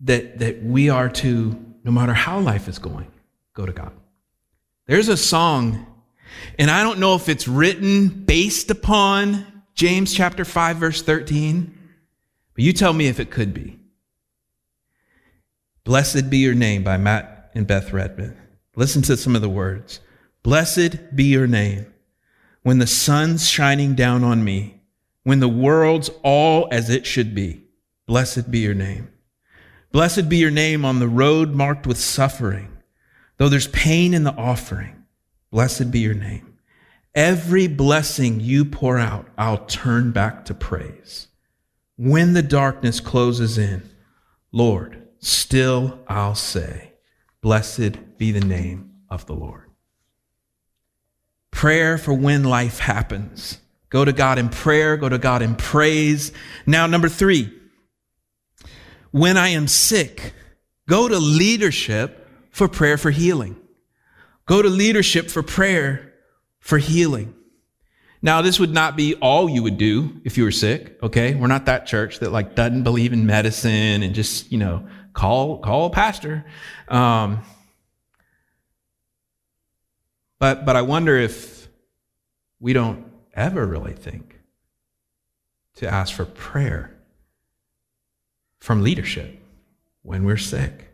that, 0.00 0.40
that 0.40 0.64
we 0.64 0.88
are 0.88 1.08
to, 1.08 1.74
no 1.84 1.92
matter 1.92 2.12
how 2.12 2.40
life 2.40 2.66
is 2.66 2.80
going, 2.80 3.06
go 3.54 3.64
to 3.64 3.70
God. 3.70 3.92
There's 4.86 5.06
a 5.06 5.16
song, 5.16 5.86
and 6.58 6.72
I 6.72 6.82
don't 6.82 6.98
know 6.98 7.14
if 7.14 7.28
it's 7.28 7.46
written 7.46 8.08
based 8.08 8.72
upon 8.72 9.62
James 9.76 10.12
chapter 10.12 10.44
5, 10.44 10.76
verse 10.76 11.02
13, 11.02 11.72
but 12.54 12.64
you 12.64 12.72
tell 12.72 12.92
me 12.92 13.06
if 13.06 13.20
it 13.20 13.30
could 13.30 13.54
be. 13.54 13.78
Blessed 15.84 16.30
be 16.30 16.38
your 16.38 16.56
name 16.56 16.82
by 16.82 16.96
Matt 16.96 17.52
and 17.54 17.64
Beth 17.64 17.92
Redman. 17.92 18.36
Listen 18.74 19.02
to 19.02 19.16
some 19.16 19.36
of 19.36 19.40
the 19.40 19.48
words. 19.48 20.00
Blessed 20.42 21.14
be 21.16 21.24
your 21.24 21.46
name 21.46 21.92
when 22.62 22.78
the 22.78 22.86
sun's 22.86 23.48
shining 23.48 23.94
down 23.94 24.24
on 24.24 24.44
me, 24.44 24.80
when 25.22 25.40
the 25.40 25.48
world's 25.48 26.10
all 26.22 26.68
as 26.70 26.90
it 26.90 27.06
should 27.06 27.34
be. 27.34 27.62
Blessed 28.06 28.50
be 28.50 28.60
your 28.60 28.74
name. 28.74 29.10
Blessed 29.92 30.28
be 30.28 30.38
your 30.38 30.50
name 30.50 30.84
on 30.84 30.98
the 30.98 31.08
road 31.08 31.54
marked 31.54 31.86
with 31.86 31.98
suffering 31.98 32.78
Though 33.38 33.48
there's 33.48 33.68
pain 33.68 34.14
in 34.14 34.24
the 34.24 34.34
offering, 34.34 35.04
blessed 35.50 35.90
be 35.90 36.00
your 36.00 36.14
name. 36.14 36.58
Every 37.14 37.66
blessing 37.68 38.40
you 38.40 38.64
pour 38.64 38.98
out, 38.98 39.28
I'll 39.38 39.64
turn 39.66 40.10
back 40.10 40.44
to 40.46 40.54
praise. 40.54 41.28
When 41.96 42.34
the 42.34 42.42
darkness 42.42 43.00
closes 43.00 43.56
in, 43.56 43.88
Lord, 44.52 45.08
still 45.20 46.00
I'll 46.06 46.34
say, 46.34 46.92
Blessed 47.40 48.18
be 48.18 48.32
the 48.32 48.44
name 48.44 48.90
of 49.08 49.26
the 49.26 49.34
Lord. 49.34 49.67
Prayer 51.58 51.98
for 51.98 52.14
when 52.14 52.44
life 52.44 52.78
happens. 52.78 53.58
Go 53.90 54.04
to 54.04 54.12
God 54.12 54.38
in 54.38 54.48
prayer, 54.48 54.96
go 54.96 55.08
to 55.08 55.18
God 55.18 55.42
in 55.42 55.56
praise. 55.56 56.30
Now, 56.66 56.86
number 56.86 57.08
three, 57.08 57.52
when 59.10 59.36
I 59.36 59.48
am 59.48 59.66
sick, 59.66 60.34
go 60.88 61.08
to 61.08 61.18
leadership 61.18 62.28
for 62.52 62.68
prayer 62.68 62.96
for 62.96 63.10
healing. 63.10 63.56
Go 64.46 64.62
to 64.62 64.68
leadership 64.68 65.30
for 65.30 65.42
prayer 65.42 66.14
for 66.60 66.78
healing. 66.78 67.34
Now, 68.22 68.40
this 68.40 68.60
would 68.60 68.72
not 68.72 68.96
be 68.96 69.16
all 69.16 69.50
you 69.50 69.64
would 69.64 69.78
do 69.78 70.20
if 70.24 70.38
you 70.38 70.44
were 70.44 70.52
sick, 70.52 70.96
okay? 71.02 71.34
We're 71.34 71.48
not 71.48 71.66
that 71.66 71.86
church 71.86 72.20
that 72.20 72.30
like 72.30 72.54
doesn't 72.54 72.84
believe 72.84 73.12
in 73.12 73.26
medicine 73.26 74.04
and 74.04 74.14
just, 74.14 74.52
you 74.52 74.58
know, 74.58 74.86
call, 75.12 75.58
call 75.58 75.86
a 75.86 75.90
pastor. 75.90 76.44
Um, 76.86 77.42
but, 80.38 80.64
but 80.64 80.76
I 80.76 80.82
wonder 80.82 81.16
if 81.16 81.57
we 82.60 82.72
don't 82.72 83.04
ever 83.34 83.66
really 83.66 83.92
think 83.92 84.40
to 85.76 85.88
ask 85.88 86.14
for 86.14 86.24
prayer 86.24 86.96
from 88.58 88.82
leadership 88.82 89.40
when 90.02 90.24
we're 90.24 90.36
sick. 90.36 90.88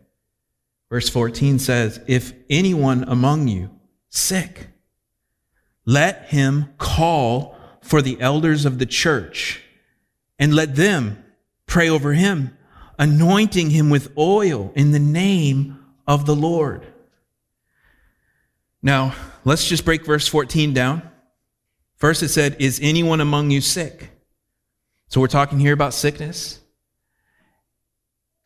Verse 0.89 1.09
14 1.09 1.59
says, 1.59 1.99
If 2.07 2.33
anyone 2.49 3.03
among 3.03 3.47
you 3.47 3.71
sick, 4.09 4.67
let 5.85 6.25
him 6.25 6.73
call 6.77 7.57
for 7.81 8.01
the 8.01 8.19
elders 8.19 8.65
of 8.65 8.79
the 8.79 8.85
church 8.85 9.61
and 10.37 10.53
let 10.53 10.75
them 10.75 11.23
pray 11.65 11.89
over 11.89 12.13
him, 12.13 12.55
anointing 12.99 13.71
him 13.71 13.89
with 13.89 14.15
oil 14.17 14.71
in 14.75 14.91
the 14.91 14.99
name 14.99 15.79
of 16.07 16.25
the 16.25 16.35
Lord. 16.35 16.85
Now, 18.81 19.15
let's 19.43 19.67
just 19.67 19.85
break 19.85 20.05
verse 20.05 20.27
14 20.27 20.73
down. 20.73 21.01
First, 22.05 22.21
it 22.21 22.29
said, 22.29 22.57
Is 22.59 22.79
anyone 22.83 23.19
among 23.19 23.49
you 23.49 23.61
sick? 23.61 24.11
So 25.07 25.19
we're 25.19 25.25
talking 25.25 25.57
here 25.57 25.73
about 25.73 25.91
sickness. 25.91 26.59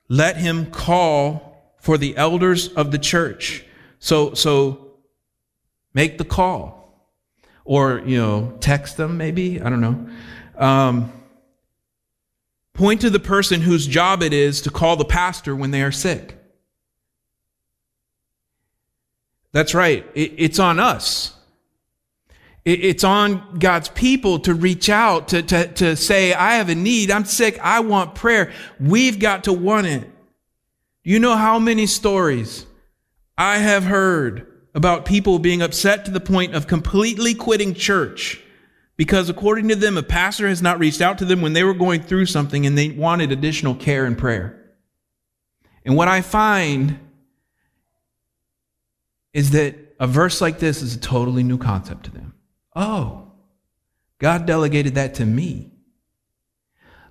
Let 0.08 0.38
him 0.38 0.72
call 0.72 1.76
for 1.82 1.98
the 1.98 2.16
elders 2.16 2.70
of 2.70 2.92
the 2.94 2.98
church. 2.98 3.66
So, 4.00 4.34
so 4.34 4.94
make 5.94 6.18
the 6.18 6.24
call 6.24 7.06
or, 7.66 8.02
you 8.06 8.16
know, 8.16 8.56
text 8.62 8.96
them 8.96 9.18
maybe. 9.18 9.62
I 9.62 9.70
don't 9.70 9.82
know. 9.82 10.10
Um, 10.58 11.12
point 12.72 13.02
to 13.02 13.10
the 13.10 13.20
person 13.20 13.60
whose 13.60 13.86
job 13.86 14.24
it 14.24 14.32
is 14.32 14.62
to 14.62 14.72
call 14.72 14.96
the 14.96 15.04
pastor 15.04 15.54
when 15.54 15.72
they 15.72 15.82
are 15.82 15.92
sick. 15.92 16.38
That's 19.52 19.74
right. 19.74 20.06
It, 20.16 20.34
it's 20.38 20.60
on 20.60 20.80
us. 20.80 21.36
It, 22.66 22.84
it's 22.84 23.04
on 23.04 23.60
God's 23.60 23.90
people 23.90 24.40
to 24.40 24.54
reach 24.54 24.90
out, 24.90 25.30
to, 25.30 25.42
to, 25.42 25.68
to 25.74 25.96
say, 25.96 26.34
I 26.34 26.56
have 26.56 26.70
a 26.70 26.76
need. 26.76 27.12
I'm 27.12 27.26
sick. 27.26 27.60
I 27.62 27.80
want 27.80 28.16
prayer. 28.16 28.52
We've 28.80 29.20
got 29.20 29.46
to 29.46 29.54
want 29.54 29.88
it. 29.88 30.10
You 31.04 31.20
know 31.20 31.36
how 31.36 31.60
many 31.60 31.88
stories 31.88 32.66
I 33.38 33.58
have 33.58 33.86
heard 33.86 34.46
about 34.76 35.06
people 35.06 35.40
being 35.40 35.62
upset 35.62 36.06
to 36.06 36.12
the 36.12 36.20
point 36.20 36.54
of 36.54 36.68
completely 36.68 37.34
quitting 37.34 37.74
church 37.74 38.40
because, 38.98 39.30
according 39.30 39.70
to 39.70 39.76
them, 39.76 39.98
a 39.98 40.04
pastor 40.04 40.48
has 40.48 40.62
not 40.62 40.78
reached 40.78 41.02
out 41.02 41.18
to 41.20 41.26
them 41.26 41.42
when 41.42 41.54
they 41.54 41.64
were 41.64 41.74
going 41.74 42.04
through 42.04 42.26
something 42.26 42.66
and 42.66 42.78
they 42.78 42.90
wanted 42.90 43.32
additional 43.32 43.74
care 43.74 44.06
and 44.06 44.18
prayer. 44.18 44.60
And 45.86 45.96
what 45.96 46.10
I 46.10 46.22
find 46.22 47.00
is 49.34 49.52
that 49.52 49.76
a 50.00 50.06
verse 50.08 50.42
like 50.42 50.60
this 50.60 50.82
is 50.82 50.96
a 50.96 51.00
totally 51.00 51.44
new 51.44 51.58
concept 51.58 52.06
to 52.06 52.12
them. 52.12 52.29
Oh, 52.80 53.34
God 54.20 54.46
delegated 54.46 54.96
that 54.96 55.16
to 55.16 55.26
me. 55.26 55.74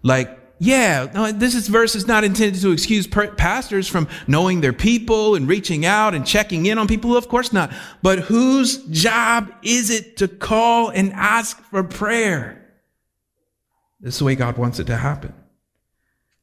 Like, 0.02 0.38
yeah, 0.58 1.10
no, 1.12 1.30
this 1.30 1.54
is, 1.54 1.68
verse 1.68 1.94
is 1.94 2.06
not 2.06 2.24
intended 2.24 2.62
to 2.62 2.72
excuse 2.72 3.06
pastors 3.06 3.86
from 3.86 4.08
knowing 4.26 4.62
their 4.62 4.72
people 4.72 5.34
and 5.34 5.46
reaching 5.46 5.84
out 5.84 6.14
and 6.14 6.26
checking 6.26 6.64
in 6.64 6.78
on 6.78 6.88
people. 6.88 7.14
Of 7.18 7.28
course 7.28 7.52
not. 7.52 7.70
But 8.02 8.20
whose 8.20 8.78
job 8.86 9.52
is 9.62 9.90
it 9.90 10.16
to 10.16 10.26
call 10.26 10.88
and 10.88 11.12
ask 11.12 11.62
for 11.64 11.84
prayer? 11.84 12.66
This 14.00 14.14
is 14.14 14.20
the 14.20 14.24
way 14.24 14.36
God 14.36 14.56
wants 14.56 14.78
it 14.78 14.86
to 14.86 14.96
happen. 14.96 15.34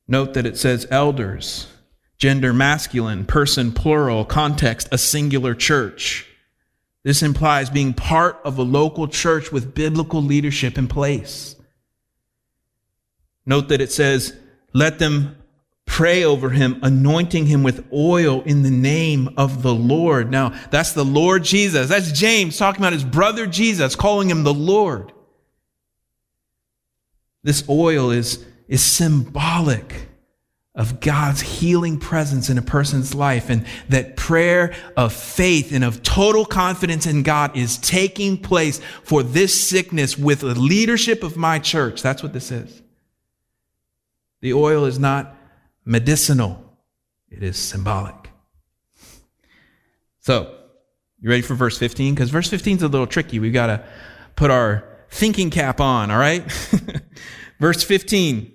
Note 0.07 0.35
that 0.35 0.45
it 0.45 0.55
says 0.55 0.85
elders, 0.91 1.65
gender 2.19 2.53
masculine, 2.53 3.25
person 3.25 3.71
plural, 3.71 4.23
context 4.23 4.87
a 4.91 4.99
singular 4.99 5.55
church. 5.55 6.27
This 7.05 7.21
implies 7.21 7.69
being 7.69 7.93
part 7.93 8.39
of 8.43 8.57
a 8.57 8.63
local 8.63 9.07
church 9.07 9.51
with 9.51 9.75
biblical 9.75 10.23
leadership 10.23 10.75
in 10.75 10.87
place. 10.87 11.55
Note 13.45 13.69
that 13.69 13.79
it 13.79 13.91
says, 13.91 14.35
let 14.73 14.97
them 14.97 15.37
pray 15.85 16.23
over 16.23 16.49
him, 16.49 16.79
anointing 16.81 17.45
him 17.45 17.61
with 17.61 17.85
oil 17.93 18.41
in 18.41 18.63
the 18.63 18.71
name 18.71 19.29
of 19.37 19.61
the 19.61 19.73
Lord. 19.73 20.31
Now, 20.31 20.59
that's 20.71 20.93
the 20.93 21.05
Lord 21.05 21.43
Jesus. 21.43 21.89
That's 21.89 22.11
James 22.11 22.57
talking 22.57 22.81
about 22.81 22.93
his 22.93 23.03
brother 23.03 23.45
Jesus, 23.45 23.95
calling 23.95 24.27
him 24.27 24.43
the 24.43 24.51
Lord. 24.51 25.13
This 27.43 27.63
oil 27.69 28.09
is, 28.09 28.43
is 28.67 28.81
symbolic 28.81 30.09
of 30.75 30.99
God's 30.99 31.41
healing 31.41 31.99
presence 31.99 32.49
in 32.49 32.57
a 32.57 32.61
person's 32.61 33.15
life 33.15 33.49
and 33.49 33.65
that 33.87 34.17
prayer 34.17 34.73
of 34.97 35.13
faith 35.13 35.71
and 35.71 35.83
of 35.83 36.03
total 36.03 36.45
confidence 36.45 37.05
in 37.05 37.23
God 37.23 37.55
is 37.55 37.77
taking 37.77 38.37
place 38.37 38.81
for 39.03 39.23
this 39.23 39.59
sickness 39.59 40.17
with 40.17 40.41
the 40.41 40.59
leadership 40.59 41.23
of 41.23 41.37
my 41.37 41.59
church. 41.59 42.01
That's 42.01 42.21
what 42.21 42.33
this 42.33 42.51
is. 42.51 42.81
The 44.41 44.53
oil 44.53 44.85
is 44.85 44.99
not 44.99 45.37
medicinal. 45.85 46.61
It 47.29 47.41
is 47.41 47.57
symbolic. 47.57 48.29
So, 50.19 50.57
you 51.21 51.29
ready 51.29 51.41
for 51.41 51.53
verse 51.55 51.77
15? 51.77 52.13
Because 52.15 52.29
verse 52.29 52.49
15 52.49 52.77
is 52.77 52.83
a 52.83 52.87
little 52.87 53.07
tricky. 53.07 53.39
We've 53.39 53.53
got 53.53 53.67
to 53.67 53.87
put 54.35 54.51
our 54.51 54.83
thinking 55.09 55.49
cap 55.49 55.79
on, 55.79 56.11
all 56.11 56.17
right? 56.17 56.43
verse 57.59 57.83
15. 57.83 58.54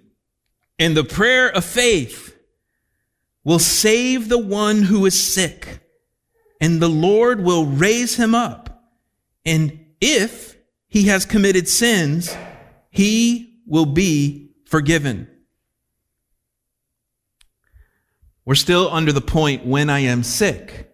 And 0.80 0.96
the 0.96 1.04
prayer 1.04 1.50
of 1.50 1.64
faith 1.64 2.34
will 3.44 3.58
save 3.58 4.30
the 4.30 4.38
one 4.38 4.82
who 4.82 5.04
is 5.04 5.32
sick, 5.32 5.80
and 6.58 6.80
the 6.80 6.88
Lord 6.88 7.42
will 7.42 7.66
raise 7.66 8.16
him 8.16 8.34
up. 8.34 8.82
And 9.44 9.84
if 10.00 10.56
he 10.88 11.04
has 11.04 11.26
committed 11.26 11.68
sins, 11.68 12.34
he 12.88 13.60
will 13.66 13.84
be 13.84 14.52
forgiven. 14.64 15.28
We're 18.46 18.54
still 18.54 18.88
under 18.90 19.12
the 19.12 19.20
point 19.20 19.66
when 19.66 19.90
I 19.90 20.00
am 20.00 20.22
sick, 20.22 20.90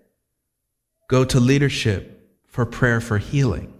go 1.08 1.24
to 1.24 1.38
leadership 1.38 2.28
for 2.48 2.66
prayer 2.66 3.00
for 3.00 3.18
healing. 3.18 3.72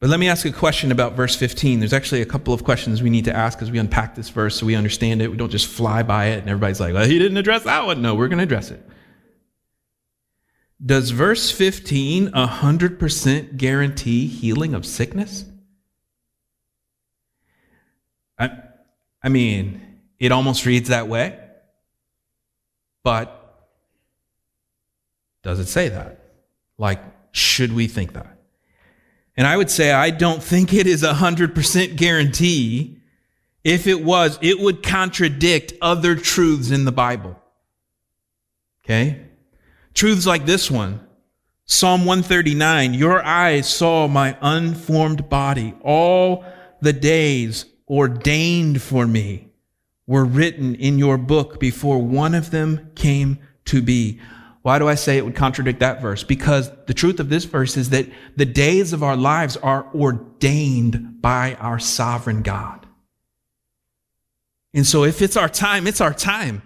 But 0.00 0.10
let 0.10 0.20
me 0.20 0.28
ask 0.28 0.44
a 0.44 0.52
question 0.52 0.92
about 0.92 1.14
verse 1.14 1.34
15. 1.36 1.80
There's 1.80 1.94
actually 1.94 2.20
a 2.20 2.26
couple 2.26 2.52
of 2.52 2.64
questions 2.64 3.02
we 3.02 3.08
need 3.08 3.24
to 3.24 3.34
ask 3.34 3.62
as 3.62 3.70
we 3.70 3.78
unpack 3.78 4.14
this 4.14 4.28
verse 4.28 4.56
so 4.56 4.66
we 4.66 4.74
understand 4.74 5.22
it. 5.22 5.30
We 5.30 5.38
don't 5.38 5.50
just 5.50 5.66
fly 5.66 6.02
by 6.02 6.26
it 6.26 6.40
and 6.40 6.50
everybody's 6.50 6.80
like, 6.80 6.92
well, 6.92 7.06
he 7.06 7.18
didn't 7.18 7.38
address 7.38 7.62
that 7.64 7.86
one. 7.86 8.02
No, 8.02 8.14
we're 8.14 8.28
going 8.28 8.38
to 8.38 8.44
address 8.44 8.70
it. 8.70 8.86
Does 10.84 11.10
verse 11.10 11.50
15 11.50 12.32
100% 12.32 13.56
guarantee 13.56 14.26
healing 14.26 14.74
of 14.74 14.84
sickness? 14.84 15.46
I, 18.38 18.50
I 19.22 19.30
mean, 19.30 19.80
it 20.18 20.30
almost 20.30 20.66
reads 20.66 20.90
that 20.90 21.08
way. 21.08 21.38
But 23.02 23.32
does 25.42 25.58
it 25.58 25.68
say 25.68 25.88
that? 25.88 26.20
Like, 26.76 27.00
should 27.32 27.72
we 27.72 27.86
think 27.86 28.12
that? 28.12 28.35
And 29.36 29.46
I 29.46 29.56
would 29.56 29.70
say 29.70 29.92
I 29.92 30.10
don't 30.10 30.42
think 30.42 30.72
it 30.72 30.86
is 30.86 31.02
a 31.02 31.14
100% 31.14 31.96
guarantee. 31.96 32.98
If 33.64 33.86
it 33.86 34.02
was, 34.02 34.38
it 34.40 34.58
would 34.58 34.82
contradict 34.82 35.74
other 35.82 36.14
truths 36.14 36.70
in 36.70 36.84
the 36.84 36.92
Bible. 36.92 37.36
Okay? 38.84 39.26
Truths 39.92 40.26
like 40.26 40.46
this 40.46 40.70
one. 40.70 41.00
Psalm 41.66 42.04
139, 42.04 42.94
your 42.94 43.22
eyes 43.24 43.68
saw 43.68 44.06
my 44.06 44.38
unformed 44.40 45.28
body. 45.28 45.74
All 45.82 46.44
the 46.80 46.92
days 46.92 47.66
ordained 47.88 48.80
for 48.80 49.06
me 49.06 49.48
were 50.06 50.24
written 50.24 50.76
in 50.76 50.98
your 50.98 51.18
book 51.18 51.58
before 51.58 51.98
one 51.98 52.34
of 52.34 52.52
them 52.52 52.92
came 52.94 53.40
to 53.64 53.82
be. 53.82 54.20
Why 54.66 54.80
do 54.80 54.88
I 54.88 54.96
say 54.96 55.16
it 55.16 55.24
would 55.24 55.36
contradict 55.36 55.78
that 55.78 56.02
verse? 56.02 56.24
Because 56.24 56.72
the 56.86 56.92
truth 56.92 57.20
of 57.20 57.28
this 57.28 57.44
verse 57.44 57.76
is 57.76 57.90
that 57.90 58.08
the 58.34 58.44
days 58.44 58.92
of 58.92 59.04
our 59.04 59.14
lives 59.14 59.56
are 59.56 59.86
ordained 59.94 61.22
by 61.22 61.54
our 61.60 61.78
sovereign 61.78 62.42
God. 62.42 62.84
And 64.74 64.84
so 64.84 65.04
if 65.04 65.22
it's 65.22 65.36
our 65.36 65.48
time, 65.48 65.86
it's 65.86 66.00
our 66.00 66.12
time. 66.12 66.62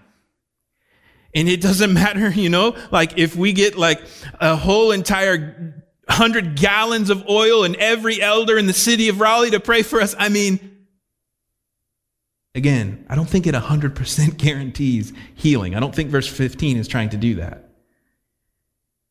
And 1.35 1.47
it 1.47 1.61
doesn't 1.61 1.93
matter, 2.03 2.31
you 2.31 2.49
know, 2.49 2.75
like 2.91 3.19
if 3.19 3.37
we 3.37 3.53
get 3.53 3.77
like 3.77 4.01
a 4.41 4.57
whole 4.57 4.93
entire 4.93 5.85
hundred 6.09 6.57
gallons 6.57 7.11
of 7.11 7.29
oil 7.29 7.65
and 7.65 7.77
every 7.77 8.23
elder 8.23 8.57
in 8.57 8.67
the 8.67 8.73
city 8.73 9.11
of 9.11 9.21
Raleigh 9.21 9.51
to 9.51 9.61
pray 9.61 9.83
for 9.83 10.01
us. 10.01 10.15
I 10.19 10.31
mean, 10.31 10.87
Again, 12.55 13.05
I 13.11 13.15
don't 13.15 13.29
think 13.29 13.47
it 13.47 13.55
100% 13.55 14.37
guarantees 14.39 15.13
healing. 15.35 15.75
I 15.77 15.81
don't 15.81 15.95
think 15.95 16.09
verse 16.09 16.27
15 16.27 16.79
is 16.79 16.89
trying 16.89 17.11
to 17.11 17.19
do 17.19 17.35
that. 17.35 17.70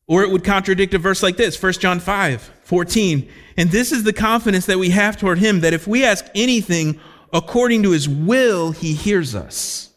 Or 0.10 0.24
it 0.24 0.32
would 0.32 0.44
contradict 0.44 0.96
a 0.96 0.98
verse 0.98 1.22
like 1.22 1.38
this, 1.38 1.62
1 1.62 1.74
John 1.74 2.00
5, 2.00 2.42
14. 2.64 3.30
And 3.58 3.70
this 3.70 3.92
is 3.92 4.04
the 4.04 4.12
confidence 4.12 4.66
that 4.66 4.80
we 4.80 4.90
have 4.90 5.18
toward 5.18 5.38
him 5.38 5.60
that 5.60 5.72
if 5.72 5.86
we 5.86 6.04
ask 6.04 6.26
anything 6.34 7.00
according 7.32 7.84
to 7.84 7.92
his 7.92 8.10
will, 8.10 8.72
he 8.72 8.96
hears 8.96 9.36
us. 9.36 9.92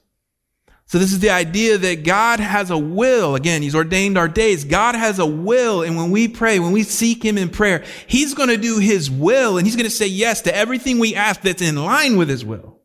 So 0.84 0.98
this 0.98 1.14
is 1.14 1.20
the 1.20 1.30
idea 1.30 1.78
that 1.78 2.04
God 2.04 2.40
has 2.40 2.68
a 2.68 2.76
will. 2.76 3.34
Again, 3.34 3.62
he's 3.62 3.74
ordained 3.74 4.18
our 4.18 4.28
days. 4.28 4.66
God 4.66 4.94
has 4.94 5.18
a 5.18 5.24
will. 5.24 5.80
And 5.80 5.96
when 5.96 6.10
we 6.10 6.28
pray, 6.28 6.58
when 6.58 6.72
we 6.72 6.82
seek 6.82 7.24
him 7.24 7.38
in 7.38 7.48
prayer, 7.48 7.82
he's 8.06 8.34
going 8.34 8.50
to 8.50 8.58
do 8.58 8.78
his 8.78 9.10
will 9.10 9.56
and 9.56 9.66
he's 9.66 9.76
going 9.76 9.88
to 9.88 9.90
say 9.90 10.06
yes 10.06 10.42
to 10.42 10.54
everything 10.54 10.98
we 10.98 11.14
ask 11.14 11.40
that's 11.40 11.62
in 11.62 11.76
line 11.76 12.18
with 12.18 12.28
his 12.28 12.44
will. 12.44 12.78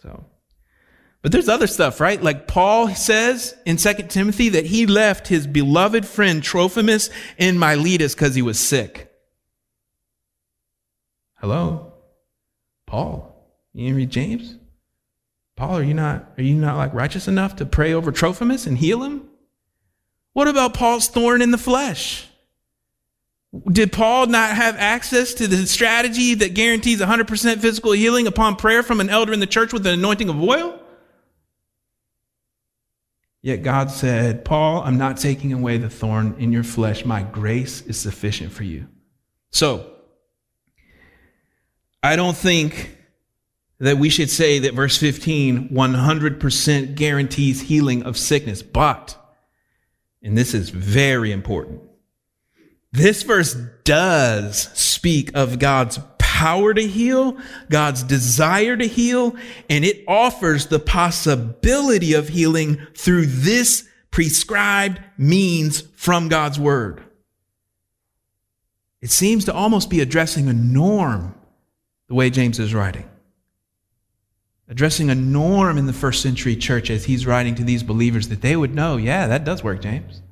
So, 0.00 0.24
but 1.28 1.32
there's 1.32 1.50
other 1.50 1.66
stuff, 1.66 2.00
right? 2.00 2.22
Like 2.22 2.46
Paul 2.46 2.88
says 2.94 3.54
in 3.66 3.76
2 3.76 3.92
Timothy 4.08 4.48
that 4.48 4.64
he 4.64 4.86
left 4.86 5.28
his 5.28 5.46
beloved 5.46 6.06
friend 6.06 6.42
Trophimus 6.42 7.10
in 7.36 7.58
Miletus 7.58 8.14
because 8.14 8.34
he 8.34 8.40
was 8.40 8.58
sick. 8.58 9.12
Hello? 11.34 11.92
Paul. 12.86 13.46
You 13.74 13.84
didn't 13.84 13.98
read 13.98 14.08
James? 14.08 14.56
Paul, 15.54 15.76
are 15.76 15.82
you 15.82 15.92
not 15.92 16.32
are 16.38 16.42
you 16.42 16.54
not 16.54 16.78
like 16.78 16.94
righteous 16.94 17.28
enough 17.28 17.56
to 17.56 17.66
pray 17.66 17.92
over 17.92 18.10
Trophimus 18.10 18.66
and 18.66 18.78
heal 18.78 19.02
him? 19.02 19.28
What 20.32 20.48
about 20.48 20.72
Paul's 20.72 21.08
thorn 21.08 21.42
in 21.42 21.50
the 21.50 21.58
flesh? 21.58 22.26
Did 23.70 23.92
Paul 23.92 24.28
not 24.28 24.56
have 24.56 24.76
access 24.76 25.34
to 25.34 25.46
the 25.46 25.66
strategy 25.66 26.32
that 26.36 26.54
guarantees 26.54 27.02
100% 27.02 27.58
physical 27.58 27.92
healing 27.92 28.26
upon 28.26 28.56
prayer 28.56 28.82
from 28.82 29.02
an 29.02 29.10
elder 29.10 29.34
in 29.34 29.40
the 29.40 29.46
church 29.46 29.74
with 29.74 29.86
an 29.86 29.92
anointing 29.92 30.30
of 30.30 30.42
oil? 30.42 30.77
Yet 33.40 33.62
God 33.62 33.90
said, 33.90 34.44
Paul, 34.44 34.82
I'm 34.82 34.98
not 34.98 35.16
taking 35.16 35.52
away 35.52 35.78
the 35.78 35.90
thorn 35.90 36.34
in 36.38 36.52
your 36.52 36.64
flesh. 36.64 37.04
My 37.04 37.22
grace 37.22 37.82
is 37.82 37.98
sufficient 37.98 38.52
for 38.52 38.64
you. 38.64 38.88
So, 39.50 39.90
I 42.02 42.16
don't 42.16 42.36
think 42.36 42.96
that 43.78 43.98
we 43.98 44.08
should 44.08 44.30
say 44.30 44.58
that 44.60 44.74
verse 44.74 44.96
15 44.98 45.68
100% 45.70 46.94
guarantees 46.94 47.60
healing 47.60 48.02
of 48.02 48.16
sickness, 48.16 48.62
but, 48.62 49.16
and 50.22 50.36
this 50.36 50.52
is 50.52 50.70
very 50.70 51.32
important, 51.32 51.82
this 52.92 53.22
verse 53.22 53.54
does 53.84 54.62
speak 54.78 55.30
of 55.34 55.58
God's 55.58 55.98
power 56.38 56.72
to 56.72 56.86
heal, 56.86 57.36
God's 57.68 58.04
desire 58.04 58.76
to 58.76 58.86
heal, 58.86 59.34
and 59.68 59.84
it 59.84 60.04
offers 60.06 60.66
the 60.66 60.78
possibility 60.78 62.12
of 62.12 62.28
healing 62.28 62.86
through 62.94 63.26
this 63.26 63.88
prescribed 64.12 65.00
means 65.16 65.80
from 65.96 66.28
God's 66.28 66.56
word. 66.56 67.02
It 69.00 69.10
seems 69.10 69.46
to 69.46 69.52
almost 69.52 69.90
be 69.90 70.00
addressing 70.00 70.48
a 70.48 70.52
norm 70.52 71.34
the 72.06 72.14
way 72.14 72.30
James 72.30 72.60
is 72.60 72.72
writing. 72.72 73.10
Addressing 74.68 75.10
a 75.10 75.16
norm 75.16 75.76
in 75.76 75.86
the 75.86 75.92
first 75.92 76.22
century 76.22 76.54
church 76.54 76.88
as 76.88 77.06
he's 77.06 77.26
writing 77.26 77.56
to 77.56 77.64
these 77.64 77.82
believers 77.82 78.28
that 78.28 78.42
they 78.42 78.54
would 78.54 78.76
know, 78.76 78.96
yeah, 78.96 79.26
that 79.26 79.44
does 79.44 79.64
work, 79.64 79.82
James. 79.82 80.22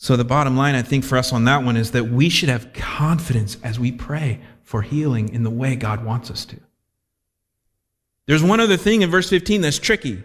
So, 0.00 0.16
the 0.16 0.24
bottom 0.24 0.56
line, 0.56 0.76
I 0.76 0.82
think, 0.82 1.04
for 1.04 1.18
us 1.18 1.32
on 1.32 1.44
that 1.46 1.64
one 1.64 1.76
is 1.76 1.90
that 1.90 2.04
we 2.04 2.28
should 2.28 2.48
have 2.48 2.72
confidence 2.72 3.56
as 3.64 3.80
we 3.80 3.90
pray 3.90 4.40
for 4.62 4.82
healing 4.82 5.28
in 5.34 5.42
the 5.42 5.50
way 5.50 5.74
God 5.74 6.04
wants 6.04 6.30
us 6.30 6.44
to. 6.46 6.56
There's 8.26 8.42
one 8.42 8.60
other 8.60 8.76
thing 8.76 9.02
in 9.02 9.10
verse 9.10 9.28
15 9.28 9.60
that's 9.60 9.78
tricky. 9.78 10.22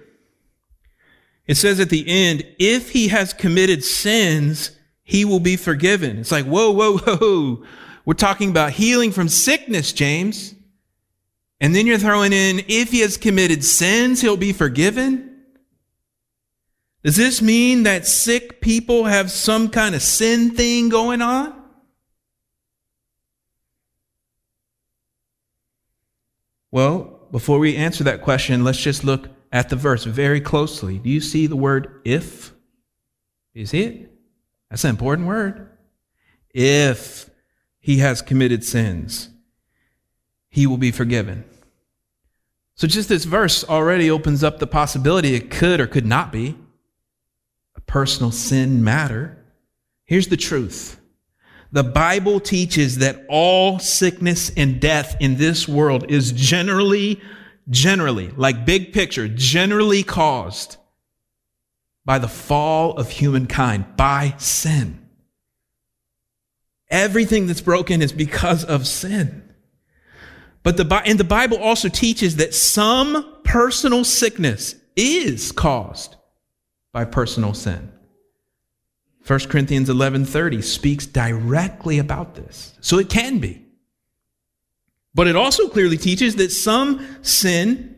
It 1.47 1.55
says 1.55 1.79
at 1.79 1.89
the 1.89 2.05
end, 2.07 2.45
if 2.59 2.91
he 2.91 3.07
has 3.07 3.33
committed 3.33 3.83
sins, 3.83 4.77
he 5.03 5.25
will 5.25 5.39
be 5.39 5.57
forgiven. 5.57 6.19
It's 6.19 6.31
like, 6.31 6.45
whoa, 6.45 6.71
whoa, 6.71 6.97
whoa. 6.99 7.65
We're 8.05 8.13
talking 8.13 8.51
about 8.51 8.73
healing 8.73 9.11
from 9.11 9.27
sickness, 9.27 9.91
James. 9.91 10.53
And 11.59 11.75
then 11.75 11.87
you're 11.87 11.97
throwing 11.97 12.31
in, 12.31 12.63
if 12.67 12.91
he 12.91 12.99
has 12.99 13.17
committed 13.17 13.63
sins, 13.63 14.21
he'll 14.21 14.37
be 14.37 14.53
forgiven. 14.53 15.32
Does 17.03 17.17
this 17.17 17.41
mean 17.41 17.83
that 17.83 18.07
sick 18.07 18.61
people 18.61 19.05
have 19.05 19.29
some 19.29 19.69
kind 19.69 19.93
of 19.93 20.01
sin 20.01 20.51
thing 20.51 20.87
going 20.87 21.21
on? 21.21 21.53
Well, 26.71 27.27
before 27.29 27.59
we 27.59 27.75
answer 27.75 28.05
that 28.05 28.21
question, 28.21 28.63
let's 28.63 28.79
just 28.79 29.03
look 29.03 29.27
at 29.51 29.69
the 29.69 29.75
verse 29.75 30.05
very 30.05 30.39
closely. 30.39 30.97
Do 30.97 31.09
you 31.09 31.19
see 31.19 31.45
the 31.45 31.57
word 31.57 32.01
if? 32.05 32.53
See 33.53 33.83
it? 33.83 34.11
That's 34.69 34.83
an 34.85 34.89
important 34.89 35.27
word. 35.27 35.69
If 36.51 37.29
he 37.79 37.97
has 37.97 38.21
committed 38.21 38.63
sins, 38.63 39.29
he 40.49 40.65
will 40.65 40.77
be 40.77 40.91
forgiven. 40.91 41.43
So 42.75 42.87
just 42.87 43.09
this 43.09 43.25
verse 43.25 43.63
already 43.63 44.09
opens 44.09 44.43
up 44.43 44.59
the 44.59 44.67
possibility 44.67 45.35
it 45.35 45.51
could 45.51 45.79
or 45.79 45.85
could 45.85 46.05
not 46.05 46.31
be 46.31 46.55
personal 47.93 48.31
sin 48.31 48.83
matter. 48.83 49.37
Here's 50.05 50.29
the 50.29 50.35
truth. 50.35 50.99
The 51.71 51.83
Bible 51.83 52.39
teaches 52.39 52.97
that 52.97 53.23
all 53.29 53.77
sickness 53.77 54.51
and 54.57 54.81
death 54.81 55.15
in 55.19 55.35
this 55.35 55.67
world 55.67 56.09
is 56.09 56.31
generally, 56.31 57.21
generally, 57.69 58.29
like 58.29 58.65
big 58.65 58.93
picture, 58.93 59.27
generally 59.27 60.01
caused 60.01 60.77
by 62.03 62.17
the 62.17 62.27
fall 62.27 62.97
of 62.97 63.11
humankind, 63.11 63.95
by 63.95 64.33
sin. 64.39 65.07
Everything 66.89 67.45
that's 67.45 67.61
broken 67.61 68.01
is 68.01 68.11
because 68.11 68.65
of 68.65 68.87
sin. 68.87 69.53
But 70.63 70.77
the, 70.77 71.03
and 71.05 71.19
the 71.19 71.23
Bible 71.23 71.57
also 71.57 71.89
teaches 71.89 72.37
that 72.37 72.55
some 72.55 73.37
personal 73.43 74.03
sickness 74.03 74.73
is 74.95 75.51
caused 75.51 76.15
by 76.93 77.03
personal 77.03 77.53
sin. 77.53 77.91
1 79.25 79.39
Corinthians 79.49 79.89
11:30 79.89 80.61
speaks 80.61 81.05
directly 81.05 81.99
about 81.99 82.35
this. 82.35 82.73
So 82.79 82.99
it 82.99 83.09
can 83.09 83.39
be. 83.39 83.61
But 85.15 85.27
it 85.27 85.35
also 85.35 85.67
clearly 85.67 85.97
teaches 85.97 86.35
that 86.37 86.51
some 86.51 87.05
sin, 87.21 87.95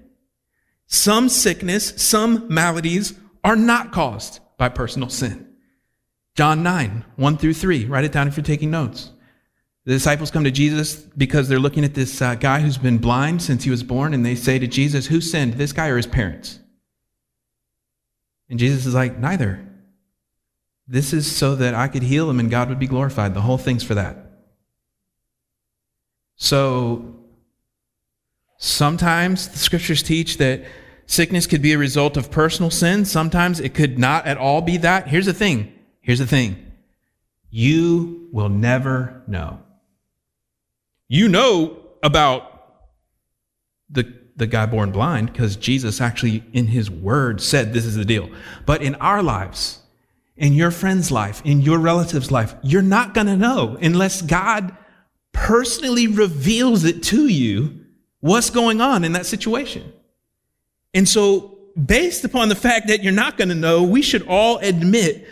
some 0.88 1.30
sickness, 1.30 1.94
some 1.98 2.46
maladies 2.54 3.14
are 3.44 3.56
not 3.56 3.92
caused 3.92 4.40
by 4.58 4.70
personal 4.70 5.10
sin. 5.10 5.48
John 6.36 6.64
9, 6.64 7.06
1 7.16 7.38
through 7.38 7.54
3. 7.54 7.86
Write 7.86 8.04
it 8.04 8.12
down 8.12 8.28
if 8.28 8.36
you're 8.36 8.44
taking 8.44 8.72
notes. 8.72 9.12
The 9.86 9.94
disciples 9.94 10.32
come 10.32 10.44
to 10.44 10.52
Jesus 10.52 10.96
because 10.96 11.48
they're 11.48 11.60
looking 11.60 11.86
at 11.86 11.94
this 11.94 12.22
uh, 12.22 12.36
guy 12.36 12.60
who's 12.60 12.78
been 12.78 12.98
blind 12.98 13.42
since 13.42 13.64
he 13.64 13.70
was 13.70 13.84
born, 13.84 14.14
and 14.14 14.26
they 14.26 14.36
say 14.36 14.60
to 14.60 14.68
Jesus, 14.68 15.08
Who 15.08 15.22
sinned, 15.22 15.54
this 15.54 15.72
guy 15.72 15.88
or 15.88 15.98
his 15.98 16.08
parents? 16.08 16.60
And 18.50 18.60
Jesus 18.60 18.86
is 18.86 18.94
like, 18.94 19.18
Neither. 19.18 19.66
This 20.88 21.14
is 21.14 21.36
so 21.36 21.56
that 21.56 21.74
I 21.74 21.88
could 21.88 22.04
heal 22.04 22.30
him 22.30 22.40
and 22.40 22.52
God 22.52 22.70
would 22.70 22.80
be 22.80 22.88
glorified. 22.88 23.34
The 23.34 23.42
whole 23.42 23.58
thing's 23.58 23.84
for 23.84 23.96
that. 23.96 24.18
So, 26.36 27.16
sometimes 28.58 29.48
the 29.48 29.58
scriptures 29.58 30.04
teach 30.04 30.38
that 30.38 30.64
sickness 31.08 31.48
could 31.48 31.62
be 31.62 31.74
a 31.74 31.78
result 31.78 32.18
of 32.18 32.30
personal 32.30 32.70
sin. 32.70 33.06
Sometimes 33.06 33.60
it 33.60 33.74
could 33.74 33.98
not 33.98 34.28
at 34.28 34.38
all 34.38 34.62
be 34.62 34.78
that. 34.78 35.08
Here's 35.08 35.26
the 35.26 35.34
thing. 35.34 35.74
Here's 36.02 36.20
the 36.20 36.28
thing. 36.28 36.72
You 37.50 38.30
will 38.32 38.50
never 38.50 39.24
know. 39.28 39.62
You 41.08 41.30
know 41.30 41.78
about 42.04 42.52
the, 43.90 44.14
the 44.36 44.48
guy 44.48 44.66
born 44.66 44.92
blind 44.92 45.32
because 45.32 45.56
Jesus 45.56 46.02
actually, 46.02 46.44
in 46.54 46.68
his 46.68 46.92
word, 46.92 47.42
said 47.42 47.74
this 47.74 47.86
is 47.86 47.96
the 47.96 48.06
deal. 48.06 48.30
But 48.66 48.82
in 48.82 48.96
our 48.96 49.24
lives, 49.24 49.80
in 50.36 50.54
your 50.54 50.72
friend's 50.72 51.12
life, 51.12 51.42
in 51.46 51.62
your 51.62 51.80
relative's 51.80 52.32
life, 52.32 52.56
you're 52.62 52.82
not 52.82 53.14
going 53.14 53.28
to 53.28 53.38
know 53.38 53.78
unless 53.82 54.22
God 54.22 54.76
personally 55.32 56.08
reveals 56.08 56.84
it 56.84 57.04
to 57.04 57.28
you 57.28 57.86
what's 58.20 58.50
going 58.50 58.82
on 58.82 59.04
in 59.04 59.14
that 59.14 59.26
situation. 59.26 59.94
And 60.94 61.08
so, 61.08 61.58
based 61.82 62.24
upon 62.24 62.50
the 62.50 62.56
fact 62.56 62.88
that 62.88 63.04
you're 63.04 63.14
not 63.14 63.38
going 63.38 63.50
to 63.50 63.56
know, 63.56 63.84
we 63.84 64.02
should 64.02 64.26
all 64.28 64.58
admit 64.60 65.28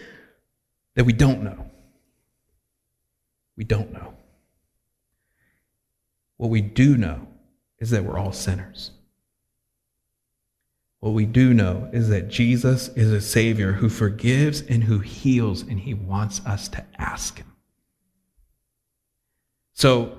that 0.96 1.06
we 1.06 1.14
don't 1.14 1.44
know. 1.44 1.70
We 3.58 3.64
don't 3.64 3.92
know. 3.92 4.14
What 6.38 6.50
we 6.50 6.62
do 6.62 6.98
know 6.98 7.28
is 7.84 7.90
that 7.90 8.06
we're 8.06 8.18
all 8.18 8.32
sinners. 8.32 8.92
What 11.02 11.12
we 11.12 11.26
do 11.26 11.54
know 11.54 11.90
is 11.92 12.08
that 12.08 12.30
Jesus 12.30 12.88
is 12.96 13.12
a 13.12 13.20
Savior 13.20 13.74
who 13.74 13.90
forgives 13.90 14.62
and 14.62 14.86
who 14.86 15.00
heals, 15.00 15.64
and 15.64 15.78
He 15.82 15.94
wants 15.94 16.40
us 16.46 16.70
to 16.70 16.86
ask 16.98 17.40
Him. 17.40 17.52
So, 19.74 20.18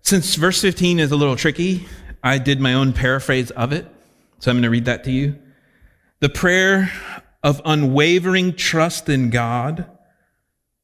since 0.00 0.34
verse 0.34 0.60
15 0.60 0.98
is 0.98 1.12
a 1.12 1.16
little 1.16 1.36
tricky, 1.36 1.86
I 2.20 2.38
did 2.38 2.58
my 2.58 2.74
own 2.74 2.92
paraphrase 2.92 3.52
of 3.52 3.72
it. 3.72 3.86
So 4.40 4.50
I'm 4.50 4.56
going 4.56 4.64
to 4.64 4.70
read 4.70 4.86
that 4.86 5.04
to 5.04 5.12
you. 5.12 5.38
The 6.18 6.28
prayer 6.28 6.90
of 7.44 7.62
unwavering 7.64 8.56
trust 8.56 9.08
in 9.08 9.30
God 9.30 9.88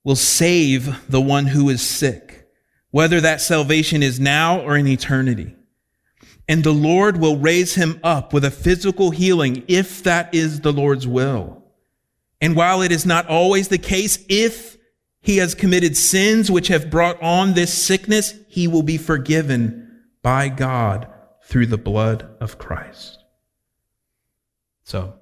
will 0.05 0.15
save 0.15 1.11
the 1.11 1.21
one 1.21 1.47
who 1.47 1.69
is 1.71 1.83
sick, 1.83 2.49
whether 2.93 3.21
that 3.21 3.41
salvation 3.41 4.01
is 4.01 4.21
now 4.21 4.61
or 4.61 4.77
in 4.77 4.87
eternity 4.87 5.57
and 6.51 6.65
the 6.65 6.73
Lord 6.73 7.17
will 7.17 7.37
raise 7.37 7.77
him 7.77 8.01
up 8.03 8.33
with 8.33 8.45
a 8.45 8.51
physical 8.51 9.13
healing 9.13 9.63
if 9.69 10.03
that 10.03 10.35
is 10.35 10.63
the 10.63 10.73
Lord's 10.73 11.07
will. 11.07 11.63
And 12.41 12.57
while 12.57 12.83
it 12.83 12.91
is 12.91 13.07
not 13.07 13.29
always 13.29 13.69
the 13.69 13.79
case, 13.79 14.19
if 14.29 14.77
he 15.21 15.37
has 15.37 15.55
committed 15.55 15.97
sins 15.97 16.51
which 16.51 16.67
have 16.67 16.91
brought 16.91 17.23
on 17.23 17.55
this 17.55 17.73
sickness, 17.73 18.35
he 18.49 18.67
will 18.67 18.83
be 18.83 18.97
forgiven 18.97 20.01
by 20.23 20.49
God 20.49 21.07
through 21.45 21.67
the 21.67 21.79
blood 21.79 22.29
of 22.41 22.59
Christ. 22.59 23.23
So, 24.83 25.21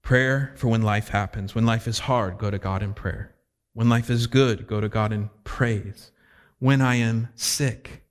prayer 0.00 0.54
for 0.56 0.68
when 0.68 0.80
life 0.80 1.08
happens. 1.08 1.54
When 1.54 1.66
life 1.66 1.86
is 1.86 1.98
hard, 1.98 2.38
go 2.38 2.50
to 2.50 2.58
God 2.58 2.82
in 2.82 2.94
prayer. 2.94 3.34
When 3.74 3.90
life 3.90 4.08
is 4.08 4.26
good, 4.26 4.66
go 4.66 4.80
to 4.80 4.88
God 4.88 5.12
in 5.12 5.28
praise. 5.44 6.12
When 6.60 6.80
I 6.80 6.94
am 6.94 7.28
sick, 7.34 8.05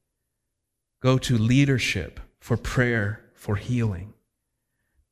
go 1.06 1.20
to 1.20 1.38
leadership 1.38 2.20
for 2.40 2.58
prayer 2.58 3.22
for 3.36 3.58
healing. 3.58 4.12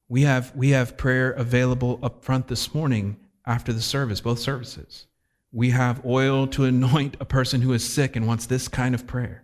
We 0.10 0.24
have, 0.24 0.52
we 0.56 0.72
have 0.72 0.98
prayer 0.98 1.30
available 1.30 2.00
up 2.02 2.26
front 2.26 2.48
this 2.48 2.74
morning 2.74 3.18
after 3.46 3.72
the 3.72 3.80
service, 3.80 4.20
both 4.20 4.40
services. 4.40 5.06
We 5.52 5.70
have 5.70 6.04
oil 6.04 6.48
to 6.48 6.64
anoint 6.74 7.18
a 7.20 7.26
person 7.26 7.62
who 7.62 7.74
is 7.74 7.88
sick 7.88 8.16
and 8.16 8.26
wants 8.26 8.48
this 8.48 8.68
kind 8.68 8.96
of 8.96 9.06
prayer. 9.06 9.44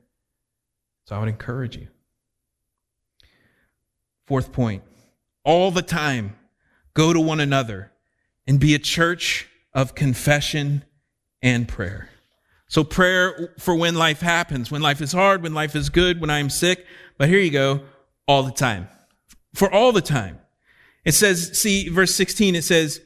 So 1.06 1.16
I 1.16 1.20
would 1.20 1.30
encourage 1.30 1.78
you. 1.78 1.88
Fourth 4.26 4.52
point 4.52 4.82
all 5.44 5.70
the 5.70 5.84
time, 5.84 6.36
go 6.96 7.14
to 7.14 7.20
one 7.20 7.40
another 7.40 7.92
and 8.48 8.60
be 8.60 8.74
a 8.74 8.80
church 8.80 9.48
of 9.72 9.94
confession 9.94 10.84
and 11.44 11.68
prayer. 11.68 12.10
So 12.70 12.84
prayer 12.84 13.56
for 13.58 13.76
when 13.76 13.96
life 13.96 14.22
happens, 14.22 14.72
when 14.72 14.82
life 14.82 15.02
is 15.02 15.12
hard, 15.12 15.42
when 15.42 15.56
life 15.56 15.76
is 15.76 15.90
good, 15.90 16.22
when 16.22 16.30
I'm 16.30 16.52
sick. 16.52 16.86
But 17.18 17.28
here 17.28 17.40
you 17.40 17.52
go, 17.52 17.82
all 18.28 18.44
the 18.44 18.52
time. 18.52 18.88
For 19.56 19.74
all 19.74 19.92
the 19.92 20.02
time. 20.02 20.40
It 21.04 21.14
says, 21.14 21.60
see, 21.60 21.90
verse 21.90 22.14
16, 22.14 22.56
it 22.56 22.64
says, 22.64 23.02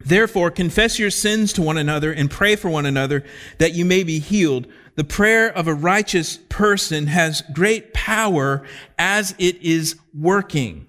Therefore, 0.00 0.50
confess 0.50 0.98
your 0.98 1.10
sins 1.10 1.52
to 1.54 1.62
one 1.62 1.78
another 1.78 2.12
and 2.12 2.30
pray 2.30 2.56
for 2.56 2.68
one 2.68 2.84
another 2.84 3.24
that 3.58 3.74
you 3.74 3.84
may 3.84 4.02
be 4.02 4.18
healed. 4.18 4.66
The 4.96 5.04
prayer 5.04 5.48
of 5.48 5.68
a 5.68 5.74
righteous 5.74 6.38
person 6.48 7.06
has 7.06 7.42
great 7.52 7.94
power 7.94 8.66
as 8.98 9.34
it 9.38 9.62
is 9.62 9.96
working. 10.12 10.88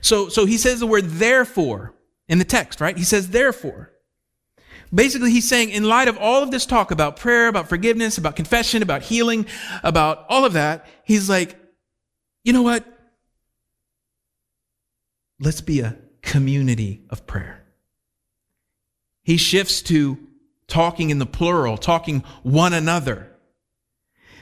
So, 0.00 0.28
so 0.28 0.46
he 0.46 0.56
says 0.56 0.80
the 0.80 0.86
word 0.86 1.04
therefore 1.04 1.94
in 2.28 2.38
the 2.38 2.44
text, 2.44 2.80
right? 2.80 2.96
He 2.96 3.04
says 3.04 3.28
therefore. 3.28 3.91
Basically, 4.94 5.30
he's 5.30 5.48
saying, 5.48 5.70
in 5.70 5.84
light 5.84 6.08
of 6.08 6.18
all 6.18 6.42
of 6.42 6.50
this 6.50 6.66
talk 6.66 6.90
about 6.90 7.16
prayer, 7.16 7.48
about 7.48 7.68
forgiveness, 7.68 8.18
about 8.18 8.36
confession, 8.36 8.82
about 8.82 9.02
healing, 9.02 9.46
about 9.82 10.26
all 10.28 10.44
of 10.44 10.52
that, 10.52 10.86
he's 11.04 11.30
like, 11.30 11.58
you 12.44 12.52
know 12.52 12.62
what? 12.62 12.84
Let's 15.40 15.62
be 15.62 15.80
a 15.80 15.96
community 16.20 17.04
of 17.08 17.26
prayer. 17.26 17.64
He 19.22 19.36
shifts 19.36 19.80
to 19.82 20.18
talking 20.66 21.10
in 21.10 21.18
the 21.18 21.26
plural, 21.26 21.78
talking 21.78 22.22
one 22.42 22.72
another. 22.72 23.30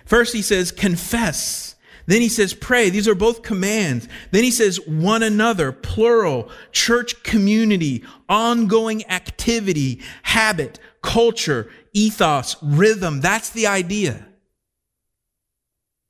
First, 0.05 0.33
he 0.33 0.43
says, 0.43 0.73
confess. 0.73 1.77
Then 2.11 2.23
he 2.23 2.29
says, 2.29 2.55
pray. 2.55 2.91
These 2.91 3.07
are 3.07 3.15
both 3.15 3.43
commands. 3.43 4.09
Then 4.33 4.43
he 4.43 4.51
says, 4.51 4.85
one 4.85 5.23
another, 5.23 5.71
plural, 5.71 6.51
church 6.73 7.23
community, 7.23 8.05
ongoing 8.29 9.09
activity, 9.09 10.01
habit, 10.25 10.81
culture, 11.03 11.71
ethos, 11.93 12.57
rhythm. 12.65 13.21
That's 13.21 13.51
the 13.51 13.69
idea. 13.69 14.27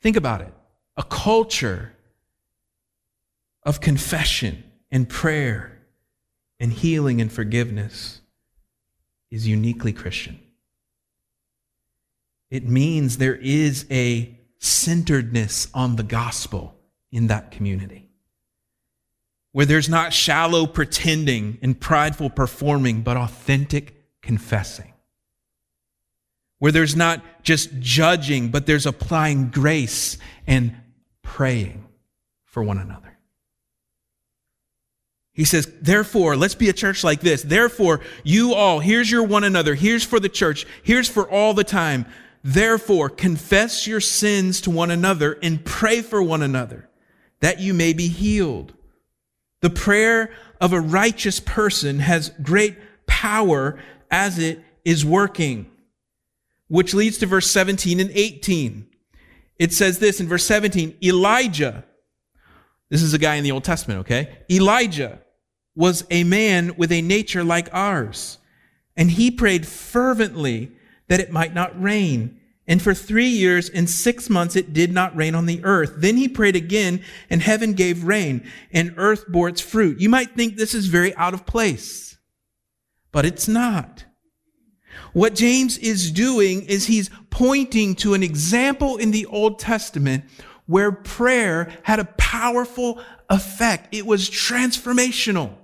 Think 0.00 0.16
about 0.16 0.40
it. 0.40 0.54
A 0.96 1.02
culture 1.02 1.92
of 3.62 3.82
confession 3.82 4.64
and 4.90 5.06
prayer 5.06 5.82
and 6.58 6.72
healing 6.72 7.20
and 7.20 7.30
forgiveness 7.30 8.22
is 9.30 9.46
uniquely 9.46 9.92
Christian. 9.92 10.40
It 12.50 12.66
means 12.66 13.18
there 13.18 13.36
is 13.36 13.84
a 13.90 14.39
centeredness 14.60 15.68
on 15.74 15.96
the 15.96 16.02
gospel 16.02 16.76
in 17.10 17.26
that 17.26 17.50
community. 17.50 18.08
Where 19.52 19.66
there's 19.66 19.88
not 19.88 20.12
shallow 20.12 20.66
pretending 20.66 21.58
and 21.60 21.80
prideful 21.80 22.30
performing, 22.30 23.02
but 23.02 23.16
authentic 23.16 24.20
confessing. 24.22 24.92
Where 26.58 26.70
there's 26.70 26.94
not 26.94 27.42
just 27.42 27.80
judging, 27.80 28.50
but 28.50 28.66
there's 28.66 28.86
applying 28.86 29.48
grace 29.48 30.18
and 30.46 30.76
praying 31.22 31.86
for 32.44 32.62
one 32.62 32.78
another. 32.78 33.16
He 35.32 35.44
says, 35.44 35.72
therefore, 35.80 36.36
let's 36.36 36.54
be 36.54 36.68
a 36.68 36.74
church 36.74 37.02
like 37.02 37.20
this. 37.20 37.42
Therefore, 37.42 38.00
you 38.22 38.52
all, 38.52 38.78
here's 38.78 39.10
your 39.10 39.22
one 39.22 39.42
another. 39.42 39.74
Here's 39.74 40.04
for 40.04 40.20
the 40.20 40.28
church. 40.28 40.66
Here's 40.82 41.08
for 41.08 41.28
all 41.28 41.54
the 41.54 41.64
time. 41.64 42.04
Therefore, 42.42 43.08
confess 43.10 43.86
your 43.86 44.00
sins 44.00 44.60
to 44.62 44.70
one 44.70 44.90
another 44.90 45.38
and 45.42 45.64
pray 45.64 46.00
for 46.00 46.22
one 46.22 46.42
another 46.42 46.88
that 47.40 47.60
you 47.60 47.74
may 47.74 47.92
be 47.92 48.08
healed. 48.08 48.72
The 49.60 49.70
prayer 49.70 50.30
of 50.60 50.72
a 50.72 50.80
righteous 50.80 51.40
person 51.40 51.98
has 51.98 52.32
great 52.42 52.76
power 53.06 53.78
as 54.10 54.38
it 54.38 54.62
is 54.84 55.04
working. 55.04 55.70
Which 56.68 56.94
leads 56.94 57.18
to 57.18 57.26
verse 57.26 57.50
17 57.50 58.00
and 58.00 58.10
18. 58.10 58.86
It 59.58 59.72
says 59.72 59.98
this 59.98 60.20
in 60.20 60.28
verse 60.28 60.44
17 60.44 60.96
Elijah, 61.02 61.84
this 62.88 63.02
is 63.02 63.12
a 63.12 63.18
guy 63.18 63.34
in 63.34 63.44
the 63.44 63.52
Old 63.52 63.64
Testament, 63.64 64.00
okay? 64.00 64.38
Elijah 64.50 65.20
was 65.74 66.04
a 66.10 66.24
man 66.24 66.76
with 66.76 66.90
a 66.92 67.02
nature 67.02 67.44
like 67.44 67.68
ours, 67.72 68.38
and 68.96 69.10
he 69.10 69.30
prayed 69.30 69.66
fervently 69.66 70.72
that 71.10 71.20
it 71.20 71.32
might 71.32 71.52
not 71.52 71.82
rain. 71.82 72.40
And 72.68 72.80
for 72.80 72.94
three 72.94 73.28
years 73.28 73.68
and 73.68 73.90
six 73.90 74.30
months 74.30 74.54
it 74.54 74.72
did 74.72 74.92
not 74.92 75.16
rain 75.16 75.34
on 75.34 75.46
the 75.46 75.62
earth. 75.64 75.94
Then 75.96 76.16
he 76.16 76.28
prayed 76.28 76.54
again, 76.54 77.02
and 77.28 77.42
heaven 77.42 77.72
gave 77.72 78.04
rain, 78.04 78.48
and 78.72 78.94
earth 78.96 79.24
bore 79.26 79.48
its 79.48 79.60
fruit. 79.60 80.00
You 80.00 80.08
might 80.08 80.36
think 80.36 80.56
this 80.56 80.72
is 80.72 80.86
very 80.86 81.12
out 81.16 81.34
of 81.34 81.46
place, 81.46 82.16
but 83.10 83.26
it's 83.26 83.48
not. 83.48 84.04
What 85.12 85.34
James 85.34 85.78
is 85.78 86.12
doing 86.12 86.62
is 86.62 86.86
he's 86.86 87.10
pointing 87.30 87.96
to 87.96 88.14
an 88.14 88.22
example 88.22 88.96
in 88.96 89.10
the 89.10 89.26
Old 89.26 89.58
Testament 89.58 90.24
where 90.66 90.92
prayer 90.92 91.72
had 91.82 91.98
a 91.98 92.04
powerful 92.04 93.02
effect. 93.28 93.92
It 93.92 94.06
was 94.06 94.30
transformational. 94.30 95.56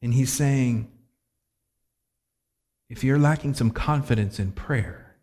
And 0.00 0.14
he's 0.14 0.32
saying, 0.32 0.91
if 2.92 3.02
you're 3.02 3.18
lacking 3.18 3.54
some 3.54 3.70
confidence 3.70 4.38
in 4.38 4.52
prayer, 4.52 5.16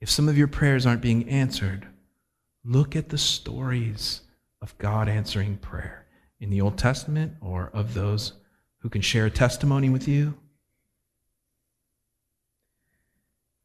if 0.00 0.10
some 0.10 0.28
of 0.28 0.36
your 0.36 0.48
prayers 0.48 0.84
aren't 0.84 1.00
being 1.00 1.28
answered, 1.28 1.86
look 2.64 2.96
at 2.96 3.10
the 3.10 3.16
stories 3.16 4.22
of 4.60 4.76
God 4.76 5.08
answering 5.08 5.56
prayer 5.58 6.04
in 6.40 6.50
the 6.50 6.60
Old 6.60 6.76
Testament 6.76 7.34
or 7.40 7.70
of 7.72 7.94
those 7.94 8.32
who 8.78 8.88
can 8.88 9.02
share 9.02 9.26
a 9.26 9.30
testimony 9.30 9.88
with 9.88 10.08
you. 10.08 10.36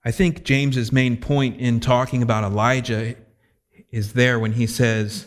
I 0.05 0.11
think 0.11 0.43
James's 0.43 0.91
main 0.91 1.17
point 1.17 1.59
in 1.59 1.79
talking 1.79 2.21
about 2.21 2.43
Elijah 2.43 3.15
is 3.89 4.13
there 4.13 4.37
when 4.37 4.53
he 4.53 4.67
says 4.67 5.25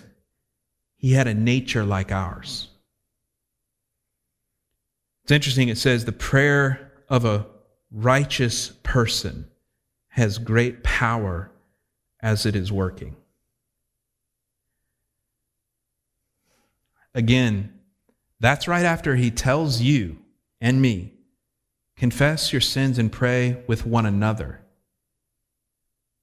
he 0.98 1.14
had 1.14 1.26
a 1.26 1.35
nature 1.35 1.83
like 1.83 2.12
ours. 2.12 2.68
It's 5.24 5.33
interesting, 5.33 5.68
it 5.68 5.79
says 5.79 6.05
the 6.05 6.12
prayer 6.12 6.92
of 7.09 7.24
a 7.24 7.44
righteous 7.96 8.68
person 8.82 9.48
has 10.09 10.37
great 10.37 10.85
power 10.85 11.50
as 12.20 12.44
it 12.44 12.54
is 12.54 12.70
working. 12.70 13.16
Again, 17.14 17.72
that's 18.38 18.68
right 18.68 18.85
after 18.85 19.16
he 19.16 19.30
tells 19.30 19.80
you 19.80 20.18
and 20.61 20.82
me 20.82 21.14
confess 21.96 22.52
your 22.52 22.61
sins 22.61 22.98
and 22.98 23.11
pray 23.11 23.62
with 23.66 23.87
one 23.87 24.04
another. 24.04 24.61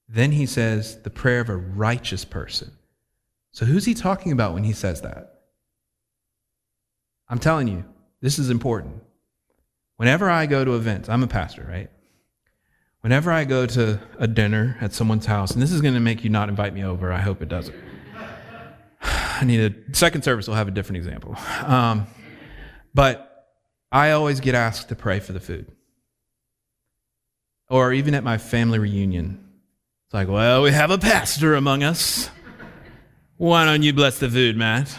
Then 0.08 0.30
he 0.30 0.46
says 0.46 1.02
the 1.02 1.10
prayer 1.10 1.40
of 1.40 1.48
a 1.48 1.56
righteous 1.56 2.24
person. 2.24 2.70
So 3.50 3.66
who's 3.66 3.84
he 3.84 3.94
talking 3.94 4.30
about 4.30 4.54
when 4.54 4.62
he 4.62 4.72
says 4.72 5.00
that? 5.00 5.40
I'm 7.28 7.40
telling 7.40 7.66
you, 7.66 7.84
this 8.20 8.38
is 8.38 8.50
important. 8.50 9.02
Whenever 9.96 10.28
I 10.28 10.46
go 10.46 10.64
to 10.64 10.74
events, 10.74 11.08
I'm 11.08 11.22
a 11.22 11.26
pastor, 11.26 11.66
right? 11.68 11.90
Whenever 13.00 13.30
I 13.30 13.44
go 13.44 13.66
to 13.66 14.00
a 14.18 14.26
dinner 14.26 14.76
at 14.80 14.92
someone's 14.92 15.26
house, 15.26 15.50
and 15.50 15.62
this 15.62 15.70
is 15.70 15.80
going 15.80 15.94
to 15.94 16.00
make 16.00 16.24
you 16.24 16.30
not 16.30 16.48
invite 16.48 16.74
me 16.74 16.84
over, 16.84 17.12
I 17.12 17.20
hope 17.20 17.42
it 17.42 17.48
doesn't. 17.48 17.76
I 19.02 19.44
need 19.44 19.60
a 19.60 19.94
second 19.94 20.22
service 20.22 20.48
will 20.48 20.54
have 20.54 20.68
a 20.68 20.70
different 20.70 20.96
example. 20.96 21.36
Um, 21.66 22.06
but 22.94 23.30
I 23.92 24.12
always 24.12 24.40
get 24.40 24.54
asked 24.54 24.88
to 24.88 24.96
pray 24.96 25.20
for 25.20 25.32
the 25.32 25.40
food. 25.40 25.70
Or 27.68 27.92
even 27.92 28.14
at 28.14 28.24
my 28.24 28.38
family 28.38 28.78
reunion, 28.78 29.52
it's 30.06 30.14
like, 30.14 30.28
well, 30.28 30.62
we 30.62 30.72
have 30.72 30.90
a 30.90 30.98
pastor 30.98 31.54
among 31.54 31.82
us. 31.82 32.30
Why 33.36 33.64
don't 33.64 33.82
you 33.82 33.92
bless 33.92 34.18
the 34.18 34.30
food, 34.30 34.56
Matt? 34.56 34.96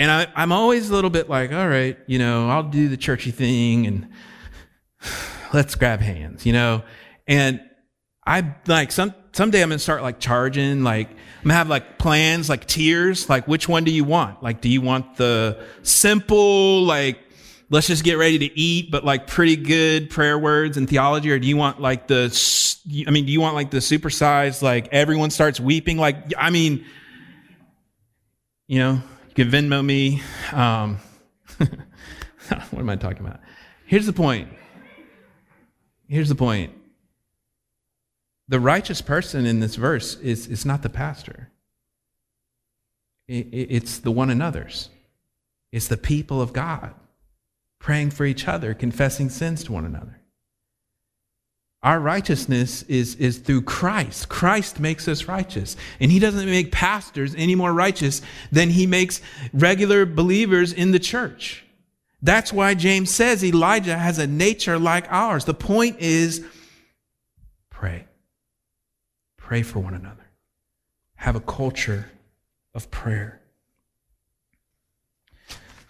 And 0.00 0.10
I, 0.10 0.28
I'm 0.34 0.50
always 0.50 0.88
a 0.88 0.94
little 0.94 1.10
bit 1.10 1.28
like, 1.28 1.52
all 1.52 1.68
right, 1.68 1.98
you 2.06 2.18
know, 2.18 2.48
I'll 2.48 2.62
do 2.62 2.88
the 2.88 2.96
churchy 2.96 3.30
thing 3.30 3.86
and 3.86 4.08
let's 5.52 5.74
grab 5.74 6.00
hands, 6.00 6.46
you 6.46 6.54
know? 6.54 6.82
And 7.28 7.60
I 8.26 8.54
like 8.66 8.92
some 8.92 9.14
someday 9.32 9.62
I'm 9.62 9.68
gonna 9.68 9.78
start 9.78 10.02
like 10.02 10.18
charging, 10.18 10.82
like 10.82 11.10
I'm 11.10 11.44
gonna 11.44 11.54
have 11.54 11.68
like 11.68 11.98
plans, 11.98 12.48
like 12.48 12.66
tiers, 12.66 13.28
like 13.28 13.46
which 13.46 13.68
one 13.68 13.84
do 13.84 13.90
you 13.90 14.04
want? 14.04 14.42
Like, 14.42 14.62
do 14.62 14.70
you 14.70 14.80
want 14.80 15.16
the 15.16 15.62
simple, 15.82 16.82
like 16.82 17.18
let's 17.68 17.86
just 17.86 18.02
get 18.02 18.14
ready 18.14 18.38
to 18.38 18.58
eat, 18.58 18.90
but 18.90 19.04
like 19.04 19.26
pretty 19.26 19.56
good 19.56 20.08
prayer 20.08 20.38
words 20.38 20.78
and 20.78 20.88
theology, 20.88 21.30
or 21.30 21.38
do 21.38 21.46
you 21.46 21.58
want 21.58 21.78
like 21.78 22.06
the, 22.06 22.24
I 23.06 23.10
mean, 23.10 23.26
do 23.26 23.32
you 23.32 23.40
want 23.42 23.54
like 23.54 23.70
the 23.70 23.78
supersized, 23.78 24.62
like 24.62 24.88
everyone 24.92 25.28
starts 25.28 25.60
weeping? 25.60 25.98
Like, 25.98 26.32
I 26.38 26.48
mean, 26.48 26.86
you 28.66 28.78
know, 28.78 29.02
you 29.30 29.44
can 29.44 29.50
Venmo 29.50 29.84
me. 29.84 30.22
Um, 30.52 30.98
what 31.58 32.80
am 32.80 32.90
I 32.90 32.96
talking 32.96 33.24
about? 33.24 33.40
Here's 33.86 34.06
the 34.06 34.12
point. 34.12 34.48
Here's 36.08 36.28
the 36.28 36.34
point 36.34 36.72
the 38.48 38.60
righteous 38.60 39.00
person 39.00 39.46
in 39.46 39.60
this 39.60 39.76
verse 39.76 40.16
is, 40.16 40.48
is 40.48 40.66
not 40.66 40.82
the 40.82 40.88
pastor, 40.88 41.50
it, 43.28 43.46
it's 43.52 43.98
the 43.98 44.10
one 44.10 44.28
another's, 44.28 44.90
it's 45.70 45.86
the 45.86 45.96
people 45.96 46.42
of 46.42 46.52
God 46.52 46.92
praying 47.78 48.10
for 48.10 48.24
each 48.24 48.48
other, 48.48 48.74
confessing 48.74 49.30
sins 49.30 49.62
to 49.64 49.72
one 49.72 49.84
another. 49.84 50.19
Our 51.82 51.98
righteousness 51.98 52.82
is, 52.82 53.14
is 53.16 53.38
through 53.38 53.62
Christ. 53.62 54.28
Christ 54.28 54.78
makes 54.78 55.08
us 55.08 55.26
righteous. 55.26 55.76
And 55.98 56.12
he 56.12 56.18
doesn't 56.18 56.44
make 56.44 56.72
pastors 56.72 57.34
any 57.36 57.54
more 57.54 57.72
righteous 57.72 58.20
than 58.52 58.68
he 58.68 58.86
makes 58.86 59.22
regular 59.52 60.04
believers 60.04 60.72
in 60.74 60.92
the 60.92 60.98
church. 60.98 61.64
That's 62.22 62.52
why 62.52 62.74
James 62.74 63.10
says 63.10 63.42
Elijah 63.42 63.96
has 63.96 64.18
a 64.18 64.26
nature 64.26 64.78
like 64.78 65.10
ours. 65.10 65.46
The 65.46 65.54
point 65.54 66.00
is 66.00 66.44
pray. 67.70 68.04
Pray 69.38 69.62
for 69.62 69.78
one 69.78 69.94
another. 69.94 70.26
Have 71.14 71.34
a 71.34 71.40
culture 71.40 72.10
of 72.74 72.90
prayer. 72.90 73.40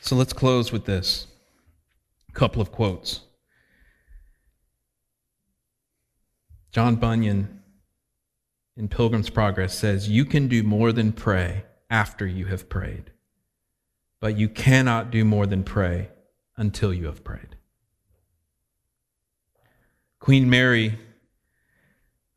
So 0.00 0.14
let's 0.14 0.32
close 0.32 0.70
with 0.70 0.84
this 0.84 1.26
couple 2.32 2.62
of 2.62 2.70
quotes. 2.70 3.22
John 6.72 6.96
Bunyan 6.96 7.60
in 8.76 8.88
Pilgrim's 8.88 9.30
Progress 9.30 9.76
says, 9.76 10.08
You 10.08 10.24
can 10.24 10.48
do 10.48 10.62
more 10.62 10.92
than 10.92 11.12
pray 11.12 11.64
after 11.88 12.26
you 12.26 12.46
have 12.46 12.68
prayed, 12.68 13.10
but 14.20 14.36
you 14.36 14.48
cannot 14.48 15.10
do 15.10 15.24
more 15.24 15.46
than 15.46 15.64
pray 15.64 16.08
until 16.56 16.94
you 16.94 17.06
have 17.06 17.24
prayed. 17.24 17.56
Queen 20.20 20.48
Mary 20.48 20.98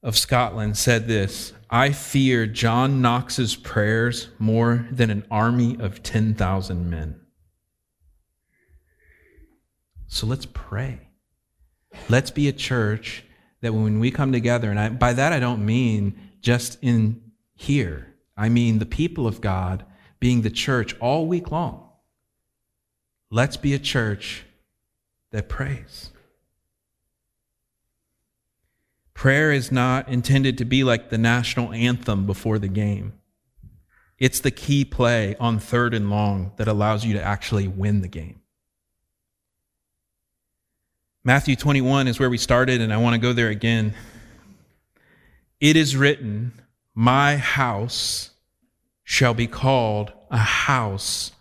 of 0.02 0.17
Scotland 0.17 0.78
said 0.78 1.08
this 1.08 1.54
I 1.69 1.91
fear 1.91 2.48
John 2.48 3.02
Knox's 3.02 3.56
prayers 3.56 4.30
more 4.39 4.88
than 4.91 5.10
an 5.10 5.26
army 5.30 5.78
of 5.80 6.03
10,000 6.03 6.89
men. 6.89 7.20
So 10.08 10.28
let's 10.28 10.45
pray. 10.45 10.99
Let's 12.10 12.32
be 12.32 12.47
a 12.47 12.53
church 12.53 13.24
that 13.64 13.74
when 13.74 13.99
we 13.99 14.11
come 14.11 14.34
together, 14.34 14.70
and 14.70 14.80
I, 14.80 14.89
by 14.89 15.14
that 15.14 15.32
I 15.32 15.39
don't 15.39 15.66
mean 15.66 16.20
just 16.41 16.78
in 16.82 17.22
here, 17.55 18.14
I 18.36 18.49
mean 18.49 18.80
the 18.80 18.86
people 18.86 19.26
of 19.26 19.39
God 19.39 19.86
being 20.20 20.41
the 20.41 20.49
church 20.49 20.95
all 20.99 21.26
week 21.28 21.49
long. 21.49 21.89
Let's 23.32 23.55
be 23.55 23.74
a 23.74 23.80
church 23.80 24.43
that 25.32 25.47
prays. 25.47 26.11
Prayer 29.14 29.51
is 29.53 29.72
not 29.72 30.09
intended 30.09 30.57
to 30.57 30.66
be 30.66 30.84
like 30.84 31.09
the 31.09 31.18
national 31.18 31.72
anthem 31.72 32.26
before 32.26 32.59
the 32.59 32.68
game. 32.68 33.14
It's 34.20 34.41
the 34.41 34.51
key 34.51 34.84
play 34.84 35.38
on 35.39 35.57
third 35.57 35.93
and 35.93 36.09
long 36.09 36.51
that 36.57 36.68
allows 36.68 37.05
you 37.05 37.14
to 37.14 37.24
actually 37.24 37.70
win 37.70 38.01
the 38.01 38.09
game. 38.09 38.41
Matthew 41.26 41.55
21 41.55 42.09
is 42.09 42.19
where 42.19 42.30
we 42.30 42.38
started, 42.38 42.82
and 42.82 42.91
I 42.91 42.97
want 42.97 43.13
to 43.13 43.17
go 43.17 43.32
there 43.32 43.47
again. 43.47 43.93
It 45.61 45.78
is 45.78 45.95
written, 45.95 46.51
My 46.93 47.38
house 47.38 48.32
shall 49.05 49.34
be 49.34 49.47
called 49.47 50.11
a 50.30 50.38
house 50.38 51.32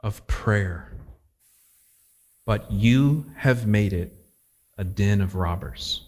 of 0.00 0.26
prayer. 0.26 0.92
But 2.44 2.70
you 2.70 3.24
have 3.36 3.66
made 3.66 3.94
it 3.94 4.12
a 4.76 4.84
den 4.84 5.22
of 5.22 5.34
robbers. 5.34 6.06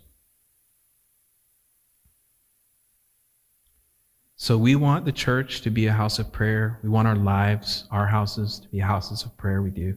So 4.37 4.59
we 4.59 4.75
want 4.75 5.07
the 5.07 5.13
church 5.13 5.63
to 5.63 5.71
be 5.71 5.87
a 5.87 5.93
house 5.93 6.19
of 6.19 6.31
prayer. 6.31 6.79
We 6.83 6.91
want 6.91 7.09
our 7.09 7.17
lives, 7.17 7.87
our 7.91 8.07
houses, 8.07 8.59
to 8.61 8.69
be 8.69 8.81
houses 8.81 9.23
of 9.23 9.35
prayer. 9.39 9.63
We 9.63 9.71
do. 9.71 9.97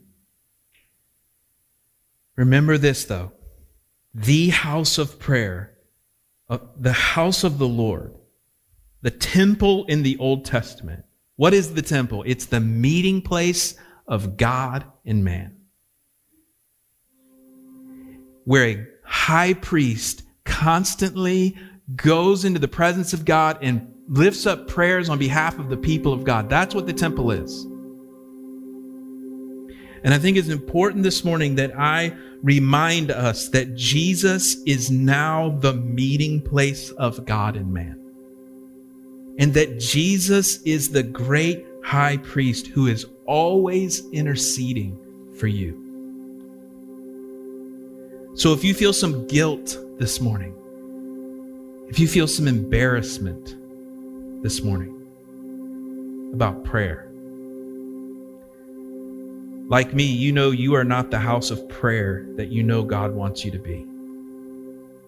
Remember 2.38 2.78
this, 2.78 3.04
though 3.04 3.34
the 4.14 4.50
house 4.50 4.98
of 4.98 5.20
prayer, 5.20 5.78
uh, 6.50 6.58
the 6.80 6.94
house 6.94 7.44
of 7.44 7.60
the 7.60 7.68
Lord, 7.68 8.16
the 9.02 9.12
temple 9.12 9.86
in 9.86 10.02
the 10.02 10.18
Old 10.18 10.46
Testament. 10.46 11.04
What 11.36 11.54
is 11.54 11.74
the 11.74 11.84
temple? 11.84 12.24
It's 12.26 12.46
the 12.48 12.60
meeting 12.60 13.22
place 13.22 13.76
of 14.08 14.38
God 14.38 14.86
and 15.06 15.24
man. 15.24 15.56
Where 18.46 18.66
a 18.66 18.88
high 19.04 19.54
priest 19.54 20.24
constantly 20.46 21.56
goes 21.96 22.44
into 22.44 22.60
the 22.60 22.68
presence 22.68 23.14
of 23.14 23.24
God 23.24 23.60
and 23.62 23.94
lifts 24.08 24.48
up 24.48 24.68
prayers 24.68 25.10
on 25.10 25.20
behalf 25.20 25.60
of 25.60 25.70
the 25.70 25.78
people 25.78 26.12
of 26.12 26.24
God. 26.24 26.50
That's 26.50 26.74
what 26.74 26.88
the 26.88 26.94
temple 26.94 27.30
is. 27.30 27.67
And 30.08 30.14
I 30.14 30.20
think 30.20 30.38
it's 30.38 30.48
important 30.48 31.04
this 31.04 31.26
morning 31.26 31.56
that 31.56 31.78
I 31.78 32.16
remind 32.42 33.12
us 33.12 33.50
that 33.50 33.76
Jesus 33.76 34.56
is 34.66 34.90
now 34.90 35.50
the 35.60 35.74
meeting 35.74 36.40
place 36.40 36.92
of 36.92 37.26
God 37.26 37.58
and 37.58 37.74
man. 37.74 38.00
And 39.38 39.54
that 39.56 39.82
Jesus 39.82 40.62
is 40.62 40.92
the 40.92 41.04
great 41.04 41.66
high 41.84 42.16
priest 42.16 42.68
who 42.68 42.88
is 42.88 43.06
always 43.26 44.10
interceding 44.12 44.98
for 45.38 45.48
you. 45.48 45.84
So 48.36 48.54
if 48.54 48.64
you 48.64 48.74
feel 48.74 48.94
some 48.94 49.28
guilt 49.28 49.78
this 50.00 50.22
morning, 50.22 50.56
if 51.90 52.00
you 52.00 52.08
feel 52.08 52.30
some 52.30 52.48
embarrassment, 52.48 53.58
this 54.42 54.62
morning 54.62 56.32
about 56.34 56.64
prayer. 56.64 57.07
Like 59.70 59.94
me, 59.94 60.06
you 60.06 60.32
know 60.32 60.52
you 60.52 60.76
are 60.76 60.86
not 60.86 61.12
the 61.12 61.20
house 61.20 61.52
of 61.52 61.68
prayer 61.68 62.26
that 62.38 62.48
you 62.48 62.64
know 62.64 62.84
God 62.84 63.14
wants 63.14 63.44
you 63.44 63.52
to 63.52 63.60
be. 63.60 63.86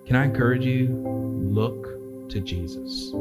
Can 0.05 0.18
I 0.18 0.26
encourage 0.26 0.66
you? 0.66 0.89
Look 0.89 2.30
to 2.30 2.41
Jesus. 2.41 3.14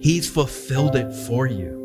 He's 0.00 0.30
fulfilled 0.30 0.94
it 0.94 1.12
for 1.26 1.48
you. 1.48 1.82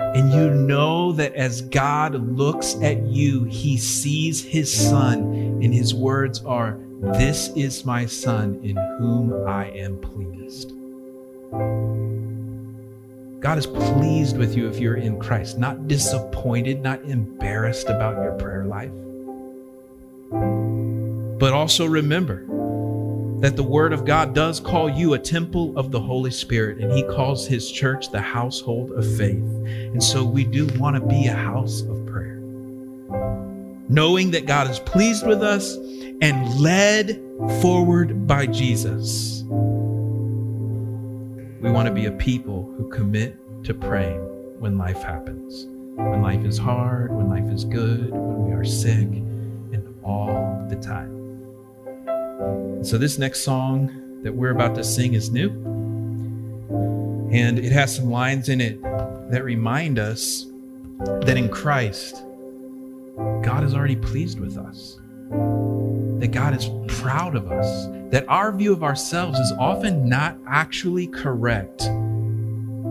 And 0.00 0.32
you 0.32 0.50
know 0.50 1.12
that 1.12 1.36
as 1.36 1.60
God 1.60 2.16
looks 2.36 2.74
at 2.82 3.06
you, 3.06 3.44
he 3.44 3.78
sees 3.78 4.42
his 4.42 4.74
son, 4.74 5.60
and 5.62 5.72
his 5.72 5.94
words 5.94 6.44
are, 6.44 6.80
This 7.00 7.50
is 7.54 7.84
my 7.84 8.06
son 8.06 8.58
in 8.64 8.76
whom 8.98 9.46
I 9.46 9.66
am 9.66 10.00
pleased. 10.00 10.72
God 13.40 13.58
is 13.58 13.66
pleased 13.66 14.38
with 14.38 14.56
you 14.56 14.66
if 14.68 14.78
you're 14.78 14.96
in 14.96 15.20
Christ, 15.20 15.58
not 15.58 15.88
disappointed, 15.88 16.82
not 16.82 17.02
embarrassed 17.04 17.88
about 17.88 18.16
your 18.16 18.32
prayer 18.32 18.64
life. 18.64 18.90
But 21.38 21.52
also 21.52 21.84
remember 21.84 22.46
that 23.40 23.54
the 23.54 23.62
Word 23.62 23.92
of 23.92 24.06
God 24.06 24.34
does 24.34 24.58
call 24.58 24.88
you 24.88 25.12
a 25.12 25.18
temple 25.18 25.78
of 25.78 25.90
the 25.90 26.00
Holy 26.00 26.30
Spirit, 26.30 26.78
and 26.78 26.90
He 26.92 27.02
calls 27.02 27.46
His 27.46 27.70
church 27.70 28.10
the 28.10 28.20
household 28.20 28.92
of 28.92 29.04
faith. 29.18 29.44
And 29.66 30.02
so 30.02 30.24
we 30.24 30.44
do 30.44 30.66
want 30.78 30.96
to 30.96 31.06
be 31.06 31.26
a 31.26 31.34
house 31.34 31.82
of 31.82 32.06
prayer. 32.06 32.40
Knowing 33.88 34.30
that 34.30 34.46
God 34.46 34.70
is 34.70 34.78
pleased 34.78 35.26
with 35.26 35.42
us 35.42 35.76
and 36.22 36.58
led 36.58 37.22
forward 37.60 38.26
by 38.26 38.46
Jesus 38.46 39.44
we 41.66 41.72
want 41.72 41.88
to 41.88 41.92
be 41.92 42.06
a 42.06 42.12
people 42.12 42.72
who 42.76 42.88
commit 42.90 43.36
to 43.64 43.74
praying 43.74 44.20
when 44.60 44.78
life 44.78 45.02
happens, 45.02 45.66
when 45.96 46.22
life 46.22 46.44
is 46.44 46.56
hard, 46.56 47.12
when 47.12 47.28
life 47.28 47.52
is 47.52 47.64
good, 47.64 48.12
when 48.12 48.44
we 48.44 48.52
are 48.52 48.64
sick, 48.64 49.08
and 49.08 49.92
all 50.04 50.64
the 50.68 50.76
time. 50.76 51.12
So, 52.84 52.98
this 52.98 53.18
next 53.18 53.42
song 53.42 54.22
that 54.22 54.32
we're 54.32 54.52
about 54.52 54.76
to 54.76 54.84
sing 54.84 55.14
is 55.14 55.32
new. 55.32 55.50
And 57.32 57.58
it 57.58 57.72
has 57.72 57.96
some 57.96 58.12
lines 58.12 58.48
in 58.48 58.60
it 58.60 58.80
that 59.32 59.42
remind 59.42 59.98
us 59.98 60.46
that 61.00 61.36
in 61.36 61.48
Christ, 61.48 62.22
God 63.42 63.64
is 63.64 63.74
already 63.74 63.96
pleased 63.96 64.38
with 64.38 64.56
us, 64.56 65.00
that 65.30 66.28
God 66.32 66.54
is 66.54 66.70
proud 67.00 67.34
of 67.34 67.50
us, 67.50 67.86
that 68.10 68.24
our 68.28 68.52
view 68.52 68.72
of 68.72 68.82
ourselves 68.82 69.38
is 69.38 69.52
often 69.58 70.08
not 70.08 70.38
actually 70.46 71.06
correct. 71.06 71.88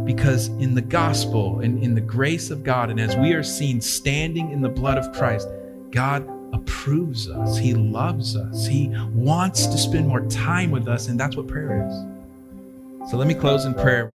Because 0.05 0.47
in 0.47 0.75
the 0.75 0.81
gospel 0.81 1.61
and 1.61 1.81
in 1.81 1.95
the 1.95 2.01
grace 2.01 2.51
of 2.51 2.63
God, 2.63 2.89
and 2.91 2.99
as 2.99 3.15
we 3.15 3.33
are 3.33 3.43
seen 3.43 3.81
standing 3.81 4.51
in 4.51 4.61
the 4.61 4.69
blood 4.69 4.97
of 4.97 5.11
Christ, 5.13 5.47
God 5.89 6.29
approves 6.53 7.29
us. 7.29 7.57
He 7.57 7.73
loves 7.73 8.35
us. 8.35 8.67
He 8.67 8.89
wants 9.13 9.65
to 9.65 9.77
spend 9.77 10.07
more 10.07 10.25
time 10.27 10.69
with 10.71 10.87
us, 10.87 11.07
and 11.07 11.19
that's 11.19 11.35
what 11.35 11.47
prayer 11.47 11.87
is. 11.87 13.09
So 13.09 13.17
let 13.17 13.27
me 13.27 13.33
close 13.33 13.65
in 13.65 13.73
prayer. 13.73 14.11